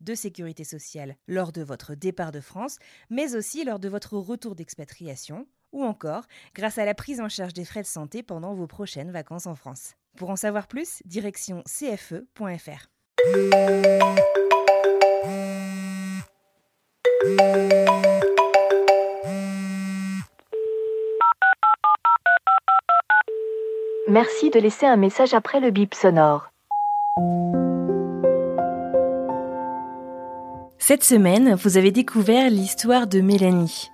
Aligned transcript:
de 0.00 0.14
sécurité 0.14 0.64
sociale 0.64 1.16
lors 1.28 1.52
de 1.52 1.62
votre 1.62 1.94
départ 1.94 2.32
de 2.32 2.40
France, 2.40 2.78
mais 3.10 3.34
aussi 3.34 3.64
lors 3.64 3.78
de 3.78 3.88
votre 3.88 4.16
retour 4.16 4.54
d'expatriation, 4.54 5.46
ou 5.72 5.84
encore 5.84 6.24
grâce 6.54 6.78
à 6.78 6.84
la 6.84 6.94
prise 6.94 7.20
en 7.20 7.28
charge 7.28 7.52
des 7.52 7.64
frais 7.64 7.82
de 7.82 7.86
santé 7.86 8.22
pendant 8.22 8.54
vos 8.54 8.66
prochaines 8.66 9.10
vacances 9.10 9.46
en 9.46 9.54
France. 9.54 9.94
Pour 10.16 10.30
en 10.30 10.36
savoir 10.36 10.66
plus, 10.66 11.02
direction 11.04 11.62
cfe.fr. 11.66 12.88
Merci 24.08 24.50
de 24.50 24.58
laisser 24.58 24.86
un 24.86 24.96
message 24.96 25.34
après 25.34 25.60
le 25.60 25.70
bip 25.70 25.94
sonore. 25.94 26.49
Cette 30.90 31.04
semaine, 31.04 31.54
vous 31.54 31.76
avez 31.76 31.92
découvert 31.92 32.50
l'histoire 32.50 33.06
de 33.06 33.20
Mélanie. 33.20 33.92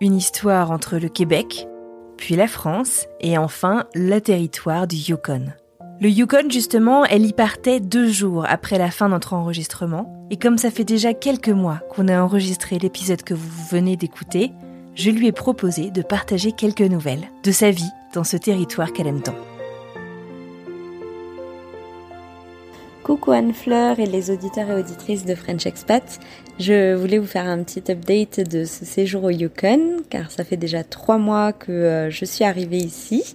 Une 0.00 0.16
histoire 0.16 0.72
entre 0.72 0.96
le 0.98 1.08
Québec, 1.08 1.68
puis 2.16 2.34
la 2.34 2.48
France, 2.48 3.06
et 3.20 3.38
enfin 3.38 3.84
le 3.94 4.18
territoire 4.18 4.88
du 4.88 4.96
Yukon. 4.96 5.52
Le 6.00 6.08
Yukon, 6.08 6.50
justement, 6.50 7.04
elle 7.04 7.24
y 7.24 7.32
partait 7.32 7.78
deux 7.78 8.08
jours 8.08 8.46
après 8.48 8.78
la 8.78 8.90
fin 8.90 9.06
de 9.06 9.12
notre 9.12 9.34
enregistrement, 9.34 10.26
et 10.28 10.36
comme 10.36 10.58
ça 10.58 10.72
fait 10.72 10.82
déjà 10.82 11.14
quelques 11.14 11.50
mois 11.50 11.78
qu'on 11.94 12.08
a 12.08 12.20
enregistré 12.20 12.80
l'épisode 12.80 13.22
que 13.22 13.34
vous 13.34 13.68
venez 13.70 13.96
d'écouter, 13.96 14.50
je 14.96 15.10
lui 15.10 15.28
ai 15.28 15.32
proposé 15.32 15.92
de 15.92 16.02
partager 16.02 16.50
quelques 16.50 16.80
nouvelles 16.80 17.28
de 17.44 17.52
sa 17.52 17.70
vie 17.70 17.92
dans 18.12 18.24
ce 18.24 18.36
territoire 18.36 18.92
qu'elle 18.92 19.06
aime 19.06 19.22
tant. 19.22 19.36
Coucou 23.04 23.32
Anne-Fleur 23.32 24.00
et 24.00 24.06
les 24.06 24.30
auditeurs 24.30 24.70
et 24.70 24.80
auditrices 24.80 25.26
de 25.26 25.34
French 25.34 25.66
Expat. 25.66 26.20
Je 26.58 26.94
voulais 26.94 27.18
vous 27.18 27.26
faire 27.26 27.44
un 27.44 27.62
petit 27.62 27.92
update 27.92 28.40
de 28.40 28.64
ce 28.64 28.86
séjour 28.86 29.24
au 29.24 29.30
Yukon, 29.30 29.98
car 30.08 30.30
ça 30.30 30.42
fait 30.42 30.56
déjà 30.56 30.82
trois 30.84 31.18
mois 31.18 31.52
que 31.52 31.70
euh, 31.70 32.08
je 32.08 32.24
suis 32.24 32.44
arrivée 32.44 32.78
ici. 32.78 33.34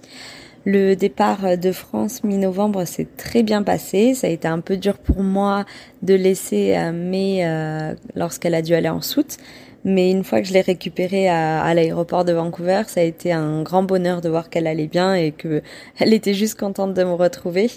Le 0.64 0.96
départ 0.96 1.56
de 1.56 1.70
France 1.70 2.24
mi-novembre 2.24 2.84
s'est 2.84 3.06
très 3.16 3.44
bien 3.44 3.62
passé. 3.62 4.14
Ça 4.14 4.26
a 4.26 4.30
été 4.30 4.48
un 4.48 4.58
peu 4.58 4.76
dur 4.76 4.98
pour 4.98 5.22
moi 5.22 5.64
de 6.02 6.14
laisser 6.14 6.74
euh, 6.76 6.90
May 6.90 7.46
euh, 7.46 7.94
lorsqu'elle 8.16 8.56
a 8.56 8.62
dû 8.62 8.74
aller 8.74 8.88
en 8.88 9.02
soute. 9.02 9.36
Mais 9.84 10.10
une 10.10 10.24
fois 10.24 10.40
que 10.40 10.48
je 10.48 10.52
l'ai 10.52 10.62
récupérée 10.62 11.28
à, 11.28 11.62
à 11.62 11.74
l'aéroport 11.74 12.24
de 12.24 12.32
Vancouver, 12.32 12.82
ça 12.88 13.02
a 13.02 13.04
été 13.04 13.30
un 13.30 13.62
grand 13.62 13.84
bonheur 13.84 14.20
de 14.20 14.28
voir 14.28 14.50
qu'elle 14.50 14.66
allait 14.66 14.88
bien 14.88 15.14
et 15.14 15.30
que 15.30 15.62
elle 16.00 16.12
était 16.12 16.34
juste 16.34 16.58
contente 16.58 16.92
de 16.92 17.04
me 17.04 17.12
retrouver 17.12 17.70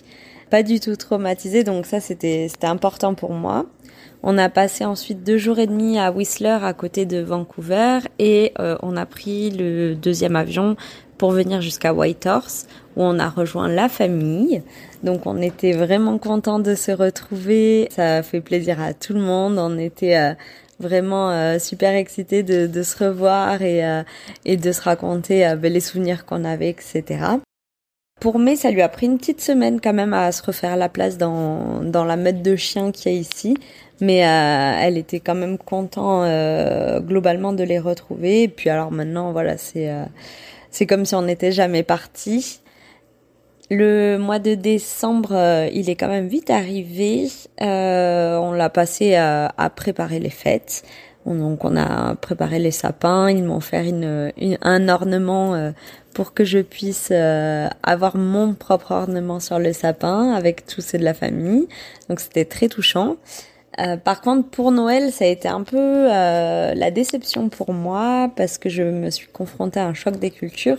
pas 0.53 0.61
du 0.61 0.79
tout 0.79 0.95
traumatisée, 0.95 1.63
donc 1.63 1.87
ça 1.87 1.99
c'était 1.99 2.47
important 2.61 3.15
pour 3.15 3.31
moi. 3.31 3.65
On 4.21 4.37
a 4.37 4.49
passé 4.49 4.85
ensuite 4.85 5.23
deux 5.23 5.39
jours 5.39 5.57
et 5.57 5.65
demi 5.65 5.97
à 5.97 6.11
Whistler, 6.11 6.59
à 6.61 6.73
côté 6.73 7.07
de 7.07 7.17
Vancouver, 7.17 8.01
et 8.19 8.53
euh, 8.59 8.77
on 8.83 8.95
a 8.95 9.07
pris 9.07 9.49
le 9.49 9.95
deuxième 9.95 10.35
avion 10.35 10.75
pour 11.17 11.31
venir 11.31 11.59
jusqu'à 11.59 11.91
Whitehorse, 11.91 12.67
où 12.95 13.01
on 13.01 13.17
a 13.17 13.29
rejoint 13.29 13.67
la 13.67 13.89
famille. 13.89 14.61
Donc 15.01 15.25
on 15.25 15.41
était 15.41 15.71
vraiment 15.71 16.19
contents 16.19 16.59
de 16.59 16.75
se 16.75 16.91
retrouver. 16.91 17.87
Ça 17.89 18.17
a 18.17 18.21
fait 18.21 18.41
plaisir 18.41 18.79
à 18.79 18.93
tout 18.93 19.13
le 19.13 19.21
monde. 19.21 19.57
On 19.57 19.79
était 19.79 20.17
euh, 20.17 20.33
vraiment 20.79 21.31
euh, 21.31 21.57
super 21.57 21.95
excités 21.95 22.43
de, 22.43 22.67
de, 22.67 22.83
se 22.83 23.03
revoir 23.03 23.63
et, 23.63 23.81
et 24.45 24.57
de 24.57 24.71
se 24.71 24.83
raconter 24.83 25.47
euh, 25.47 25.55
les 25.55 25.79
souvenirs 25.79 26.27
qu'on 26.27 26.45
avait, 26.45 26.69
etc. 26.69 27.39
Pour 28.19 28.39
May, 28.39 28.55
ça 28.55 28.71
lui 28.71 28.81
a 28.81 28.87
pris 28.89 29.07
une 29.07 29.17
petite 29.17 29.41
semaine 29.41 29.81
quand 29.81 29.93
même 29.93 30.13
à 30.13 30.31
se 30.31 30.41
refaire 30.43 30.77
la 30.77 30.87
place 30.87 31.17
dans, 31.17 31.81
dans 31.83 32.05
la 32.05 32.15
meute 32.15 32.41
de 32.41 32.55
chiens 32.55 32.91
qu'il 32.91 33.11
y 33.11 33.15
a 33.15 33.19
ici. 33.19 33.57
Mais 33.99 34.25
euh, 34.25 34.73
elle 34.81 34.97
était 34.97 35.19
quand 35.19 35.35
même 35.35 35.57
content 35.57 36.23
euh, 36.23 36.99
globalement 36.99 37.53
de 37.53 37.63
les 37.63 37.79
retrouver. 37.79 38.43
Et 38.43 38.47
puis 38.47 38.69
alors 38.69 38.91
maintenant, 38.91 39.31
voilà, 39.33 39.57
c'est 39.57 39.89
euh, 39.89 40.05
c'est 40.71 40.85
comme 40.85 41.05
si 41.05 41.15
on 41.15 41.21
n'était 41.23 41.51
jamais 41.51 41.83
parti. 41.83 42.59
Le 43.69 44.17
mois 44.17 44.39
de 44.39 44.55
décembre, 44.55 45.33
euh, 45.33 45.69
il 45.71 45.89
est 45.89 45.95
quand 45.95 46.07
même 46.07 46.27
vite 46.27 46.49
arrivé. 46.49 47.27
Euh, 47.61 48.37
on 48.37 48.51
l'a 48.53 48.69
passé 48.69 49.15
à, 49.15 49.53
à, 49.57 49.69
préparer 49.69 50.19
les 50.19 50.29
fêtes. 50.29 50.83
Donc 51.25 51.63
on 51.63 51.77
a 51.77 52.15
préparé 52.15 52.59
les 52.59 52.71
sapins. 52.71 53.29
Ils 53.29 53.43
m'ont 53.43 53.61
fait 53.61 53.87
une, 53.87 54.31
une, 54.37 54.57
un 54.61 54.89
ornement 54.89 55.55
euh, 55.55 55.71
pour 56.13 56.33
que 56.33 56.43
je 56.43 56.59
puisse 56.59 57.09
euh, 57.11 57.67
avoir 57.83 58.15
mon 58.17 58.53
propre 58.53 58.91
ornement 58.91 59.39
sur 59.39 59.59
le 59.59 59.73
sapin 59.73 60.31
avec 60.31 60.65
tous 60.65 60.81
ceux 60.81 60.97
de 60.97 61.03
la 61.03 61.13
famille. 61.13 61.67
Donc 62.09 62.19
c'était 62.19 62.45
très 62.45 62.67
touchant. 62.67 63.17
Euh, 63.79 63.97
par 63.97 64.21
contre, 64.21 64.47
pour 64.49 64.71
Noël, 64.71 65.11
ça 65.11 65.25
a 65.25 65.27
été 65.27 65.47
un 65.47 65.63
peu 65.63 65.77
euh, 65.77 66.73
la 66.75 66.91
déception 66.91 67.49
pour 67.49 67.73
moi 67.73 68.31
parce 68.35 68.57
que 68.57 68.69
je 68.69 68.83
me 68.83 69.09
suis 69.09 69.27
confrontée 69.27 69.79
à 69.79 69.87
un 69.87 69.93
choc 69.93 70.17
des 70.17 70.29
cultures. 70.29 70.77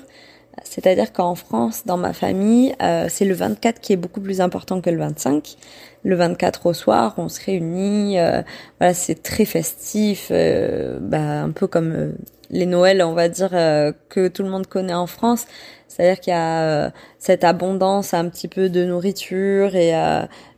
C'est-à-dire 0.63 1.13
qu'en 1.13 1.35
France, 1.35 1.83
dans 1.87 1.97
ma 1.97 2.13
famille, 2.13 2.75
euh, 2.83 3.07
c'est 3.09 3.25
le 3.25 3.35
24 3.35 3.81
qui 3.81 3.93
est 3.93 3.97
beaucoup 3.97 4.21
plus 4.21 4.41
important 4.41 4.81
que 4.81 4.91
le 4.91 4.99
25. 4.99 5.57
Le 6.05 6.17
24 6.17 6.67
au 6.67 6.73
soir, 6.73 7.15
on 7.17 7.29
se 7.29 7.45
réunit. 7.45 8.19
Euh, 8.19 8.43
voilà, 8.79 8.95
c'est 8.95 9.23
très 9.23 9.45
festif, 9.45 10.31
bah, 10.31 11.43
un 11.43 11.51
peu 11.51 11.67
comme 11.67 12.15
les 12.51 12.67
Noëls, 12.67 13.03
on 13.03 13.15
va 13.15 13.29
dire, 13.29 13.51
que 13.51 14.29
tout 14.29 14.43
le 14.43 14.51
monde 14.51 14.67
connaît 14.67 14.95
en 14.95 15.07
France. 15.07 15.47
C'est-à-dire 15.89 16.21
qu'il 16.21 16.33
y 16.33 16.37
a 16.37 16.93
cette 17.19 17.45
abondance 17.45 18.15
un 18.15 18.29
petit 18.29 18.49
peu 18.49 18.69
de 18.69 18.85
nourriture 18.85 19.75
et 19.75 19.93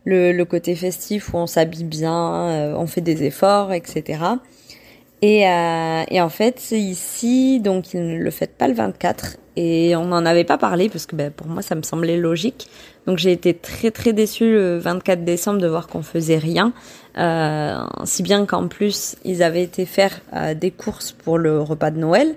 le, 0.03 0.31
le, 0.31 0.45
côté 0.45 0.75
festif 0.75 1.33
où 1.33 1.37
on 1.37 1.47
s'habille 1.47 1.85
bien, 1.85 2.75
on 2.75 2.87
fait 2.87 3.01
des 3.01 3.23
efforts, 3.23 3.71
etc. 3.71 4.19
Et, 5.21 5.47
euh, 5.47 6.03
et, 6.09 6.21
en 6.21 6.29
fait, 6.29 6.59
c'est 6.59 6.79
ici, 6.79 7.59
donc 7.59 7.93
ils 7.93 8.05
ne 8.05 8.17
le 8.17 8.31
fêtent 8.31 8.55
pas 8.55 8.67
le 8.67 8.75
24. 8.75 9.37
Et 9.59 9.95
on 9.95 10.05
n'en 10.05 10.23
avait 10.23 10.43
pas 10.43 10.59
parlé 10.59 10.87
parce 10.87 11.07
que 11.07 11.15
ben, 11.15 11.31
pour 11.31 11.47
moi, 11.47 11.63
ça 11.63 11.73
me 11.73 11.81
semblait 11.81 12.17
logique. 12.17 12.69
Donc 13.07 13.17
j'ai 13.17 13.31
été 13.31 13.55
très 13.55 13.89
très 13.89 14.13
déçue 14.13 14.51
le 14.51 14.77
24 14.77 15.23
décembre 15.23 15.59
de 15.59 15.67
voir 15.67 15.87
qu'on 15.87 16.03
faisait 16.03 16.37
rien. 16.37 16.73
Euh, 17.17 17.79
si 18.03 18.21
bien 18.21 18.45
qu'en 18.45 18.67
plus, 18.67 19.15
ils 19.25 19.41
avaient 19.41 19.63
été 19.63 19.85
faire 19.85 20.19
euh, 20.35 20.53
des 20.53 20.69
courses 20.69 21.11
pour 21.11 21.39
le 21.39 21.59
repas 21.59 21.89
de 21.89 21.97
Noël. 21.97 22.35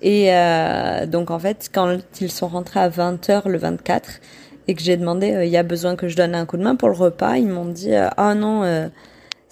Et 0.00 0.32
euh, 0.32 1.06
donc 1.06 1.32
en 1.32 1.40
fait, 1.40 1.70
quand 1.74 1.98
ils 2.20 2.30
sont 2.30 2.46
rentrés 2.46 2.80
à 2.80 2.88
20h 2.88 3.48
le 3.48 3.58
24 3.58 4.20
et 4.68 4.74
que 4.74 4.82
j'ai 4.82 4.96
demandé, 4.96 5.32
euh, 5.32 5.44
il 5.44 5.50
y 5.50 5.56
a 5.56 5.64
besoin 5.64 5.96
que 5.96 6.06
je 6.06 6.14
donne 6.14 6.36
un 6.36 6.46
coup 6.46 6.56
de 6.56 6.62
main 6.62 6.76
pour 6.76 6.88
le 6.88 6.94
repas, 6.94 7.36
ils 7.36 7.48
m'ont 7.48 7.64
dit, 7.64 7.94
ah 7.94 8.34
non 8.34 8.90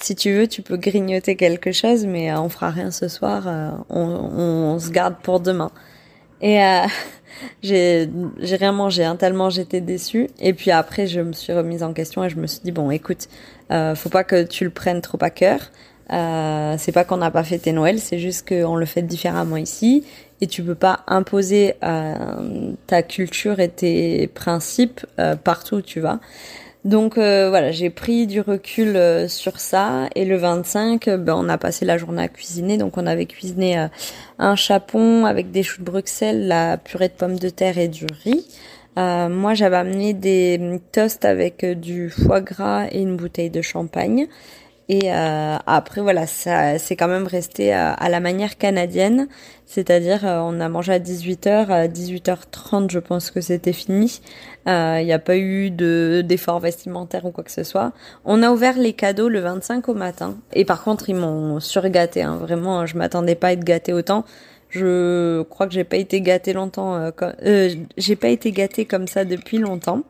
si 0.00 0.14
tu 0.14 0.32
veux, 0.32 0.46
tu 0.46 0.62
peux 0.62 0.76
grignoter 0.76 1.36
quelque 1.36 1.72
chose, 1.72 2.06
mais 2.06 2.30
euh, 2.30 2.40
on 2.40 2.48
fera 2.48 2.70
rien 2.70 2.90
ce 2.90 3.08
soir. 3.08 3.44
Euh, 3.46 3.70
on, 3.90 4.00
on, 4.00 4.78
se 4.78 4.90
garde 4.90 5.16
pour 5.22 5.40
demain. 5.40 5.70
Et 6.40 6.62
euh, 6.62 6.86
j'ai 7.62 8.08
j'ai 8.38 8.56
rien 8.56 8.72
mangé, 8.72 9.04
hein, 9.04 9.16
tellement 9.16 9.50
j'étais 9.50 9.80
déçue. 9.80 10.28
Et 10.40 10.52
puis 10.54 10.70
après, 10.70 11.06
je 11.06 11.20
me 11.20 11.32
suis 11.32 11.52
remise 11.52 11.82
en 11.82 11.92
question 11.92 12.24
et 12.24 12.30
je 12.30 12.36
me 12.36 12.46
suis 12.46 12.60
dit 12.62 12.72
bon, 12.72 12.90
écoute, 12.90 13.28
euh, 13.70 13.94
faut 13.94 14.08
pas 14.08 14.24
que 14.24 14.44
tu 14.44 14.64
le 14.64 14.70
prennes 14.70 15.00
trop 15.00 15.18
à 15.20 15.30
cœur. 15.30 15.60
Euh, 16.10 16.76
c'est 16.78 16.92
pas 16.92 17.04
qu'on 17.04 17.18
n'a 17.18 17.30
pas 17.30 17.44
fêté 17.44 17.72
Noël, 17.72 17.98
c'est 17.98 18.18
juste 18.18 18.48
qu'on 18.48 18.76
le 18.76 18.86
fait 18.86 19.02
différemment 19.02 19.56
ici. 19.56 20.04
Et 20.40 20.46
tu 20.46 20.62
peux 20.62 20.76
pas 20.76 21.00
imposer 21.08 21.74
ta 21.80 23.02
culture 23.02 23.58
et 23.58 23.68
tes 23.68 24.28
principes 24.28 25.04
partout 25.42 25.76
où 25.76 25.82
tu 25.82 25.98
vas. 25.98 26.20
Donc 26.84 27.14
voilà, 27.16 27.70
j'ai 27.70 27.90
pris 27.90 28.26
du 28.26 28.40
recul 28.40 29.28
sur 29.28 29.60
ça 29.60 30.08
et 30.14 30.25
le 30.25 30.36
25, 30.36 31.10
ben, 31.10 31.34
on 31.36 31.48
a 31.48 31.58
passé 31.58 31.84
la 31.84 31.98
journée 31.98 32.22
à 32.22 32.28
cuisiner. 32.28 32.78
Donc 32.78 32.96
on 32.96 33.06
avait 33.06 33.26
cuisiné 33.26 33.88
un 34.38 34.56
chapon 34.56 35.26
avec 35.26 35.50
des 35.50 35.62
choux 35.62 35.80
de 35.80 35.90
Bruxelles, 35.90 36.46
la 36.46 36.76
purée 36.78 37.08
de 37.08 37.14
pommes 37.14 37.38
de 37.38 37.48
terre 37.48 37.78
et 37.78 37.88
du 37.88 38.06
riz. 38.25 38.46
moi, 38.96 39.54
j'avais 39.54 39.76
amené 39.76 40.14
des 40.14 40.80
toasts 40.92 41.25
avec 41.25 41.64
du 41.64 42.10
foie 42.10 42.40
gras 42.40 42.86
et 42.90 43.00
une 43.00 43.16
bouteille 43.16 43.50
de 43.50 43.62
champagne. 43.62 44.28
Et 44.90 45.12
euh, 45.12 45.56
après, 45.67 46.00
voilà, 46.00 46.26
ça, 46.26 46.79
c'est 46.79 46.96
quand 46.96 47.08
même 47.08 47.26
resté 47.26 47.75
à, 47.75 47.93
à 47.93 48.08
la 48.08 48.20
manière 48.20 48.56
canadienne, 48.56 49.29
c'est-à-dire 49.67 50.26
euh, 50.26 50.38
on 50.40 50.61
a 50.61 50.69
mangé 50.70 50.94
à 50.94 50.99
18h, 50.99 51.69
à 51.69 51.88
18h30, 51.88 52.90
je 52.90 52.99
pense 52.99 53.31
que 53.31 53.43
c'était 53.43 53.75
fini. 53.75 54.23
Il 54.67 54.73
euh, 54.73 55.02
n'y 55.02 55.12
a 55.12 55.19
pas 55.19 55.37
eu 55.37 55.70
de 55.70 56.23
d'effort 56.26 56.61
vestimentaire 56.61 57.26
ou 57.26 57.32
quoi 57.32 57.44
que 57.44 57.50
ce 57.50 57.64
soit. 57.64 57.93
On 58.25 58.43
a 58.43 58.50
ouvert 58.50 58.79
les 58.79 58.94
cadeaux 58.94 59.29
le 59.29 59.40
25 59.40 59.90
au 59.90 59.94
matin, 59.94 60.38
et 60.55 60.64
par 60.64 60.82
contre, 60.82 61.11
ils 61.11 61.17
m'ont 61.17 61.61
surgâté. 61.61 62.23
Hein. 62.23 62.37
Vraiment, 62.37 62.87
je 62.87 62.96
m'attendais 62.96 63.35
pas 63.35 63.49
à 63.49 63.52
être 63.52 63.64
gâté 63.64 63.93
autant. 63.93 64.25
Je 64.70 65.43
crois 65.44 65.67
que 65.67 65.75
j'ai 65.75 65.85
pas 65.85 65.96
été 65.96 66.23
gâté 66.23 66.55
longtemps. 66.55 67.11
Euh, 67.44 67.70
j'ai 67.99 68.17
pas 68.17 68.29
été 68.29 68.52
gâté 68.52 68.87
comme 68.87 69.06
ça 69.06 69.25
depuis 69.26 69.58
longtemps. 69.58 70.02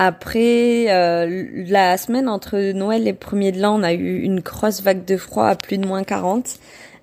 Après, 0.00 0.86
euh, 0.90 1.44
la 1.66 1.96
semaine 1.96 2.28
entre 2.28 2.70
Noël 2.70 3.08
et 3.08 3.12
premier 3.12 3.50
de 3.50 3.60
l'an, 3.60 3.80
on 3.80 3.82
a 3.82 3.92
eu 3.92 4.20
une 4.20 4.38
grosse 4.38 4.80
vague 4.80 5.04
de 5.04 5.16
froid 5.16 5.46
à 5.46 5.56
plus 5.56 5.76
de 5.76 5.88
moins 5.88 6.04
40. 6.04 6.60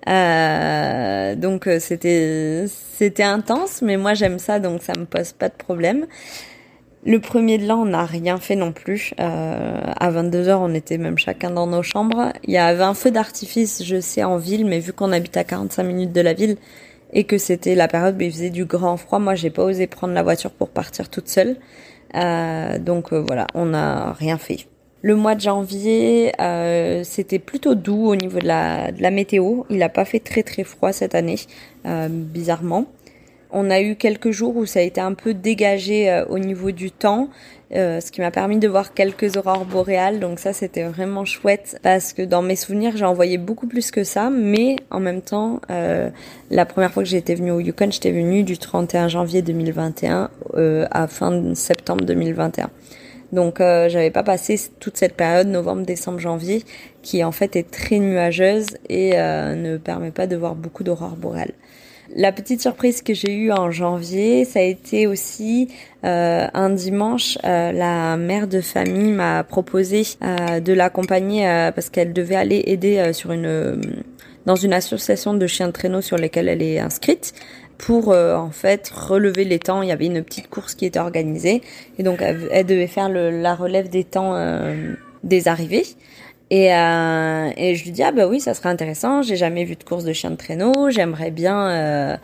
Euh, 0.08 1.34
donc 1.34 1.66
euh, 1.66 1.78
c'était 1.78 2.64
c'était 2.68 3.22
intense, 3.22 3.82
mais 3.82 3.98
moi 3.98 4.14
j'aime 4.14 4.38
ça, 4.38 4.60
donc 4.60 4.82
ça 4.82 4.94
me 4.98 5.04
pose 5.04 5.32
pas 5.32 5.50
de 5.50 5.54
problème. 5.54 6.06
Le 7.04 7.20
premier 7.20 7.58
de 7.58 7.66
l'an, 7.66 7.82
on 7.82 7.84
n'a 7.84 8.06
rien 8.06 8.38
fait 8.38 8.56
non 8.56 8.72
plus. 8.72 9.12
Euh, 9.20 9.80
à 10.00 10.10
22 10.10 10.44
h 10.48 10.54
on 10.54 10.72
était 10.72 10.96
même 10.96 11.18
chacun 11.18 11.50
dans 11.50 11.66
nos 11.66 11.82
chambres. 11.82 12.32
Il 12.44 12.54
y 12.54 12.56
avait 12.56 12.82
un 12.82 12.94
feu 12.94 13.10
d'artifice, 13.10 13.84
je 13.84 14.00
sais, 14.00 14.24
en 14.24 14.38
ville, 14.38 14.64
mais 14.64 14.78
vu 14.80 14.94
qu'on 14.94 15.12
habite 15.12 15.36
à 15.36 15.44
45 15.44 15.82
minutes 15.82 16.12
de 16.12 16.22
la 16.22 16.32
ville 16.32 16.56
et 17.12 17.24
que 17.24 17.36
c'était 17.36 17.74
la 17.74 17.88
période 17.88 18.16
où 18.16 18.22
il 18.22 18.32
faisait 18.32 18.48
du 18.48 18.64
grand 18.64 18.96
froid, 18.96 19.18
moi 19.18 19.34
j'ai 19.34 19.50
pas 19.50 19.64
osé 19.64 19.86
prendre 19.86 20.14
la 20.14 20.22
voiture 20.22 20.50
pour 20.50 20.70
partir 20.70 21.10
toute 21.10 21.28
seule. 21.28 21.56
Euh, 22.14 22.78
donc 22.78 23.12
euh, 23.12 23.20
voilà, 23.26 23.46
on 23.54 23.66
n'a 23.66 24.12
rien 24.12 24.38
fait. 24.38 24.66
Le 25.02 25.14
mois 25.14 25.34
de 25.34 25.40
janvier, 25.40 26.32
euh, 26.40 27.04
c'était 27.04 27.38
plutôt 27.38 27.74
doux 27.74 28.08
au 28.08 28.16
niveau 28.16 28.38
de 28.38 28.46
la, 28.46 28.90
de 28.92 29.02
la 29.02 29.10
météo. 29.10 29.64
Il 29.70 29.78
n'a 29.78 29.88
pas 29.88 30.04
fait 30.04 30.20
très 30.20 30.42
très 30.42 30.64
froid 30.64 30.92
cette 30.92 31.14
année, 31.14 31.36
bizarrement. 31.84 32.86
On 33.58 33.70
a 33.70 33.80
eu 33.80 33.96
quelques 33.96 34.32
jours 34.32 34.54
où 34.54 34.66
ça 34.66 34.80
a 34.80 34.82
été 34.82 35.00
un 35.00 35.14
peu 35.14 35.32
dégagé 35.32 36.24
au 36.28 36.38
niveau 36.38 36.72
du 36.72 36.90
temps. 36.90 37.30
Euh, 37.74 38.00
ce 38.00 38.12
qui 38.12 38.20
m'a 38.20 38.30
permis 38.30 38.58
de 38.58 38.68
voir 38.68 38.94
quelques 38.94 39.36
aurores 39.36 39.64
boréales. 39.64 40.20
Donc 40.20 40.38
ça, 40.38 40.52
c'était 40.52 40.84
vraiment 40.84 41.24
chouette 41.24 41.80
parce 41.82 42.12
que 42.12 42.22
dans 42.22 42.40
mes 42.40 42.54
souvenirs, 42.54 42.96
j'ai 42.96 43.04
envoyé 43.04 43.38
beaucoup 43.38 43.66
plus 43.66 43.90
que 43.90 44.04
ça. 44.04 44.30
Mais 44.30 44.76
en 44.90 45.00
même 45.00 45.20
temps, 45.20 45.60
euh, 45.70 46.10
la 46.50 46.64
première 46.64 46.92
fois 46.92 47.02
que 47.02 47.08
j'étais 47.08 47.34
venue 47.34 47.50
au 47.50 47.58
Yukon, 47.58 47.90
j'étais 47.90 48.12
venue 48.12 48.44
du 48.44 48.56
31 48.56 49.08
janvier 49.08 49.42
2021 49.42 50.30
euh, 50.54 50.86
à 50.92 51.08
fin 51.08 51.54
septembre 51.54 52.04
2021. 52.04 52.70
Donc 53.32 53.60
euh, 53.60 53.88
j'avais 53.88 54.12
pas 54.12 54.22
passé 54.22 54.60
toute 54.78 54.96
cette 54.96 55.16
période 55.16 55.48
novembre, 55.48 55.84
décembre, 55.84 56.20
janvier 56.20 56.62
qui 57.02 57.24
en 57.24 57.32
fait 57.32 57.56
est 57.56 57.68
très 57.68 57.98
nuageuse 57.98 58.78
et 58.88 59.12
ne 59.16 59.76
permet 59.76 60.12
pas 60.12 60.28
de 60.28 60.36
voir 60.36 60.54
beaucoup 60.54 60.84
d'aurores 60.84 61.16
boréales. 61.16 61.54
La 62.14 62.30
petite 62.30 62.60
surprise 62.60 63.02
que 63.02 63.14
j'ai 63.14 63.34
eue 63.34 63.50
en 63.50 63.70
janvier, 63.70 64.44
ça 64.44 64.60
a 64.60 64.62
été 64.62 65.08
aussi 65.08 65.68
euh, 66.04 66.46
un 66.54 66.70
dimanche, 66.70 67.36
euh, 67.44 67.72
la 67.72 68.16
mère 68.16 68.46
de 68.46 68.60
famille 68.60 69.10
m'a 69.10 69.42
proposé 69.42 70.02
euh, 70.22 70.60
de 70.60 70.72
l'accompagner 70.72 71.70
parce 71.74 71.90
qu'elle 71.90 72.12
devait 72.12 72.36
aller 72.36 72.62
aider 72.66 73.12
sur 73.12 73.32
une 73.32 73.80
dans 74.46 74.54
une 74.54 74.72
association 74.72 75.34
de 75.34 75.46
chiens 75.48 75.66
de 75.66 75.72
traîneau 75.72 76.00
sur 76.00 76.16
lesquels 76.16 76.48
elle 76.48 76.62
est 76.62 76.78
inscrite 76.78 77.34
pour 77.78 78.10
en 78.10 78.50
fait 78.50 78.88
relever 78.88 79.44
les 79.44 79.58
temps. 79.58 79.82
Il 79.82 79.88
y 79.88 79.92
avait 79.92 80.06
une 80.06 80.22
petite 80.22 80.48
course 80.48 80.76
qui 80.76 80.86
était 80.86 81.00
organisée 81.00 81.62
et 81.98 82.04
donc 82.04 82.22
elle, 82.22 82.64
devait 82.64 82.86
faire 82.86 83.08
la 83.08 83.54
relève 83.56 83.88
des 83.88 84.04
temps 84.04 84.36
des 85.24 85.48
arrivées. 85.48 85.84
Et, 86.50 86.72
euh, 86.72 87.50
et 87.56 87.74
je 87.74 87.84
lui 87.84 87.90
dis 87.90 88.02
ah 88.02 88.12
bah 88.12 88.26
oui 88.26 88.40
ça 88.40 88.54
serait 88.54 88.68
intéressant. 88.68 89.22
J'ai 89.22 89.36
jamais 89.36 89.64
vu 89.64 89.76
de 89.76 89.82
course 89.82 90.04
de 90.04 90.12
chien 90.12 90.30
de 90.30 90.36
traîneau. 90.36 90.90
J'aimerais 90.90 91.30
bien, 91.30 91.68
euh, 91.70 92.16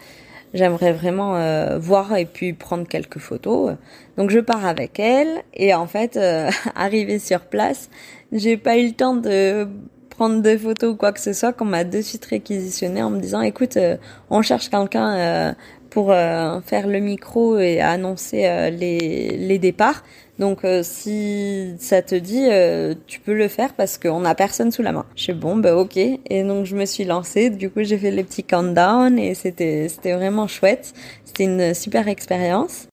j'aimerais 0.55 0.93
vraiment 0.93 1.37
euh, 1.37 1.79
voir 1.79 2.17
et 2.17 2.25
puis 2.25 2.53
prendre 2.53 2.87
quelques 2.87 3.19
photos. 3.19 3.75
Donc 4.17 4.31
je 4.31 4.39
pars 4.39 4.65
avec 4.65 5.01
elle 5.01 5.43
et 5.55 5.75
en 5.75 5.87
fait 5.87 6.17
euh, 6.17 6.51
arrivé 6.77 7.19
sur 7.19 7.41
place, 7.41 7.91
j'ai 8.31 8.57
pas 8.57 8.79
eu 8.79 8.89
le 8.89 8.93
temps 8.93 9.15
de 9.15 9.67
prendre 10.11 10.41
de 10.43 10.57
photos 10.57 10.93
ou 10.93 10.97
quoi 10.97 11.13
que 11.13 11.21
ce 11.21 11.33
soit 11.33 11.53
qu'on 11.53 11.65
m'a 11.65 11.85
de 11.85 12.01
suite 12.01 12.25
réquisitionné 12.27 13.03
en 13.03 13.11
me 13.11 13.19
disant 13.19 13.41
écoute 13.41 13.77
euh, 13.77 13.97
on 14.31 14.43
cherche 14.43 14.69
quelqu'un 14.69 15.55
pour 15.93 16.09
faire 16.09 16.87
le 16.87 16.99
micro 17.01 17.59
et 17.59 17.81
annoncer 17.81 18.71
les, 18.71 19.37
les 19.37 19.59
départs. 19.59 20.03
Donc 20.39 20.65
euh, 20.65 20.83
si 20.83 21.75
ça 21.79 22.03
te 22.03 22.15
dit, 22.15 22.49
euh, 22.51 22.95
tu 23.07 23.21
peux 23.21 23.35
le 23.35 23.49
faire 23.49 23.75
parce 23.75 23.99
qu'on 23.99 24.21
n'a 24.21 24.35
personne 24.35 24.73
sous 24.73 24.83
la 24.83 24.93
main. 24.93 25.05
Je 25.15 25.23
suis 25.23 25.33
bon, 25.33 25.57
bah 25.57 25.77
ok. 25.77 25.97
Et 25.97 26.43
donc 26.43 26.65
je 26.65 26.75
me 26.75 26.85
suis 26.87 27.05
lancée. 27.05 27.51
Du 27.51 27.71
coup 27.71 27.83
j'ai 27.83 27.99
fait 27.99 28.11
les 28.11 28.25
petits 28.25 28.43
countdowns 28.43 29.19
et 29.19 29.35
c'était 29.35 29.89
c'était 29.89 30.15
vraiment 30.15 30.49
chouette. 30.49 30.95
C'était 31.25 31.45
une 31.45 31.75
super 31.75 32.09
expérience. 32.09 32.89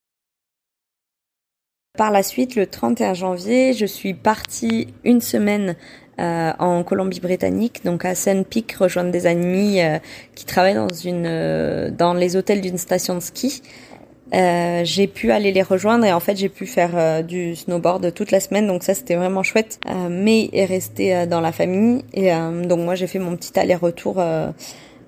Par 2.00 2.12
la 2.12 2.24
suite, 2.24 2.56
le 2.56 2.66
31 2.66 3.14
janvier, 3.14 3.74
je 3.74 3.86
suis 3.86 4.14
partie 4.14 4.88
une 5.04 5.20
semaine 5.20 5.76
euh, 6.18 6.54
en 6.58 6.82
Colombie-Britannique, 6.86 7.84
donc 7.84 8.06
à 8.06 8.16
Sun 8.16 8.46
Peak, 8.46 8.72
rejoindre 8.72 9.12
des 9.12 9.28
amis 9.28 9.82
qui 10.34 10.46
travaillent 10.46 10.76
dans 10.76 10.88
une 10.88 11.94
dans 11.98 12.14
les 12.14 12.38
hôtels 12.38 12.62
d'une 12.62 12.78
station 12.78 13.16
de 13.16 13.20
ski. 13.20 13.62
Euh, 14.34 14.82
j'ai 14.84 15.08
pu 15.08 15.32
aller 15.32 15.52
les 15.52 15.64
rejoindre 15.64 16.06
et 16.06 16.14
en 16.14 16.20
fait 16.20 16.36
j'ai 16.36 16.50
pu 16.50 16.68
faire 16.68 16.92
euh, 16.94 17.24
du 17.24 17.56
snowboard 17.56 18.14
toute 18.14 18.30
la 18.30 18.40
semaine 18.40 18.68
donc 18.68 18.84
ça 18.84 18.94
c'était 18.94 19.16
vraiment 19.16 19.42
chouette 19.42 19.80
euh, 19.88 20.08
mais 20.08 20.50
est 20.54 20.66
resté 20.66 21.16
euh, 21.16 21.26
dans 21.26 21.42
la 21.42 21.52
famille 21.52 22.04
et 22.14 22.30
donc 22.66 22.80
moi 22.82 22.94
j'ai 22.94 23.08
fait 23.08 23.18
mon 23.18 23.36
petit 23.36 23.58
aller-retour 23.60 24.22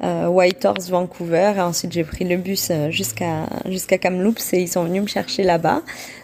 Whitehorse 0.03 0.89
Vancouver. 0.89 1.53
Et 1.57 1.61
ensuite 1.61 1.91
j'ai 1.91 2.03
pris 2.03 2.25
le 2.25 2.37
bus 2.37 2.71
jusqu'à 2.89 3.45
jusqu'à 3.65 3.97
Kamloops 3.97 4.53
et 4.53 4.61
ils 4.61 4.67
sont 4.67 4.83
venus 4.83 5.03
me 5.03 5.07
chercher 5.07 5.43
là-bas. 5.43 5.81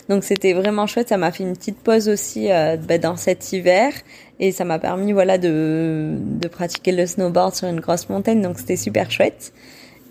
Donc 0.10 0.24
c'était 0.24 0.54
vraiment 0.54 0.88
chouette. 0.88 1.10
Ça 1.10 1.18
m'a 1.18 1.32
fait 1.32 1.44
une 1.44 1.54
petite 1.54 1.78
pause 1.78 2.10
aussi 2.10 2.48
bah, 2.48 2.98
dans 2.98 3.18
cet 3.18 3.54
hiver. 3.54 3.92
Et 4.40 4.52
ça 4.52 4.66
m'a 4.66 4.80
permis 4.80 5.14
voilà 5.14 5.38
de 5.38 6.16
de 6.18 6.48
pratiquer 6.48 6.92
le 6.92 7.06
snowboard 7.06 7.56
sur 7.56 7.68
une 7.68 7.80
grosse 7.80 8.10
montagne. 8.10 8.42
Donc 8.42 8.60
c'était 8.60 8.78
super 8.78 9.12
chouette. 9.12 9.54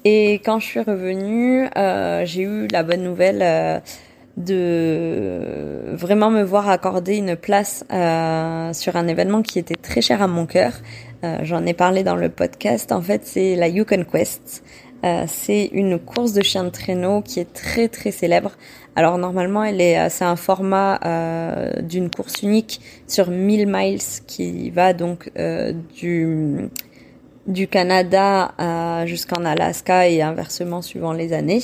Et 0.09 0.35
quand 0.35 0.61
je 0.61 0.67
suis 0.67 0.81
revenue, 0.81 1.67
euh, 1.77 2.25
j'ai 2.25 2.43
eu 2.43 2.69
la 2.69 2.85
bonne 2.85 3.03
nouvelle 3.03 3.41
euh, 3.43 3.81
de 4.37 5.96
vraiment 5.96 6.31
me 6.31 6.44
voir 6.44 6.69
accorder 6.69 7.17
une 7.17 7.35
place 7.35 7.85
euh, 7.93 8.73
sur 8.73 8.94
un 8.94 9.08
événement 9.08 9.43
qui 9.43 9.58
était 9.58 9.75
très 9.75 10.03
cher 10.03 10.23
à 10.23 10.29
mon 10.29 10.46
cœur. 10.46 10.75
Euh, 11.25 11.39
J'en 11.43 11.65
ai 11.67 11.75
parlé 11.75 12.03
dans 12.03 12.17
le 12.17 12.29
podcast. 12.29 12.93
En 12.93 13.01
fait, 13.01 13.23
c'est 13.25 13.56
la 13.56 13.69
Yukon 13.69 14.05
Quest. 14.05 14.63
Euh, 15.05 15.25
c'est 15.27 15.67
une 15.73 15.99
course 15.99 16.32
de 16.32 16.43
chiens 16.43 16.65
de 16.65 16.70
traîneau 16.70 17.20
qui 17.20 17.41
est 17.41 17.53
très 17.53 17.89
très 17.89 18.11
célèbre. 18.11 18.53
Alors 18.96 19.19
normalement, 19.19 19.63
elle 19.63 19.81
est, 19.81 20.08
c'est 20.08 20.25
un 20.25 20.37
format 20.37 20.99
d'une 21.82 22.08
course 22.08 22.43
unique 22.43 22.81
sur 23.06 23.31
1000 23.31 23.67
miles 23.67 24.01
qui 24.27 24.70
va 24.70 24.94
donc 24.94 25.31
du 25.94 26.70
du 27.46 27.69
Canada 27.69 28.53
euh, 28.61 29.06
jusqu'en 29.06 29.44
Alaska 29.44 30.08
et 30.08 30.23
inversement 30.23 30.82
suivant 30.82 31.13
les 31.13 31.32
années. 31.32 31.63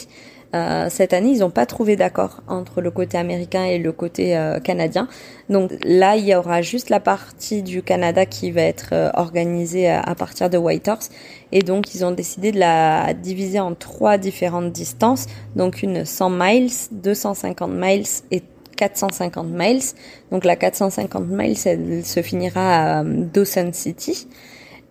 Euh, 0.55 0.89
cette 0.91 1.15
année, 1.15 1.31
ils 1.31 1.39
n'ont 1.39 1.51
pas 1.51 1.65
trouvé 1.65 1.97
d'accord 1.97 2.43
entre 2.47 2.81
le 2.83 2.91
côté 2.91 3.17
américain 3.17 3.65
et 3.65 3.79
le 3.79 3.93
côté 3.93 4.37
euh, 4.37 4.61
canadien. 4.61 5.09
Donc 5.49 5.73
là, 5.83 6.17
il 6.17 6.27
y 6.27 6.35
aura 6.35 6.61
juste 6.61 6.91
la 6.91 7.01
partie 7.01 7.63
du 7.63 7.83
Canada 7.83 8.27
qui 8.27 8.51
va 8.51 8.63
être 8.63 8.91
euh, 8.93 9.11
organisée 9.15 9.89
à, 9.89 10.15
partir 10.15 10.51
de 10.51 10.59
Whitehorse. 10.59 11.11
Et 11.53 11.61
donc, 11.61 11.95
ils 11.95 12.05
ont 12.05 12.11
décidé 12.11 12.53
de 12.53 12.59
la 12.59 13.15
diviser 13.15 13.61
en 13.61 13.75
trois 13.75 14.19
différentes 14.19 14.73
distances. 14.73 15.27
Donc 15.57 15.83
une 15.83 16.05
100 16.05 16.31
miles, 16.31 16.71
250 16.91 17.71
miles 17.71 18.07
et 18.31 18.43
450 18.77 19.47
miles. 19.49 19.83
Donc 20.31 20.45
la 20.45 20.57
450 20.57 21.27
miles, 21.29 21.57
elle 21.65 22.05
se 22.05 22.21
finira 22.21 22.99
à 22.99 23.05
Dawson 23.05 23.71
City. 23.73 24.27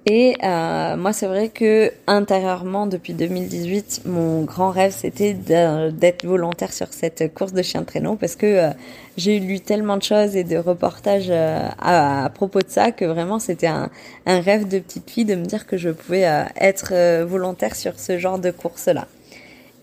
Et 0.07 0.35
euh, 0.43 0.97
moi, 0.97 1.13
c'est 1.13 1.27
vrai 1.27 1.49
que 1.49 1.91
intérieurement, 2.07 2.87
depuis 2.87 3.13
2018, 3.13 4.01
mon 4.05 4.41
grand 4.43 4.71
rêve, 4.71 4.91
c'était 4.97 5.33
d'être 5.33 6.25
volontaire 6.25 6.73
sur 6.73 6.87
cette 6.91 7.31
course 7.35 7.53
de 7.53 7.61
chien 7.61 7.81
de 7.81 7.85
traîneau 7.85 8.15
parce 8.15 8.35
que 8.35 8.47
euh, 8.47 8.69
j'ai 9.17 9.39
lu 9.39 9.59
tellement 9.59 9.97
de 9.97 10.03
choses 10.03 10.35
et 10.35 10.43
de 10.43 10.57
reportages 10.57 11.27
euh, 11.29 11.67
à, 11.79 12.31
propos 12.33 12.61
de 12.61 12.69
ça 12.69 12.91
que 12.91 13.05
vraiment, 13.05 13.37
c'était 13.37 13.67
un, 13.67 13.91
un, 14.25 14.41
rêve 14.41 14.67
de 14.67 14.79
petite 14.79 15.07
fille 15.07 15.25
de 15.25 15.35
me 15.35 15.45
dire 15.45 15.67
que 15.67 15.77
je 15.77 15.89
pouvais 15.89 16.25
être 16.55 17.23
volontaire 17.23 17.75
sur 17.75 17.99
ce 17.99 18.17
genre 18.17 18.39
de 18.39 18.49
course-là. 18.49 19.07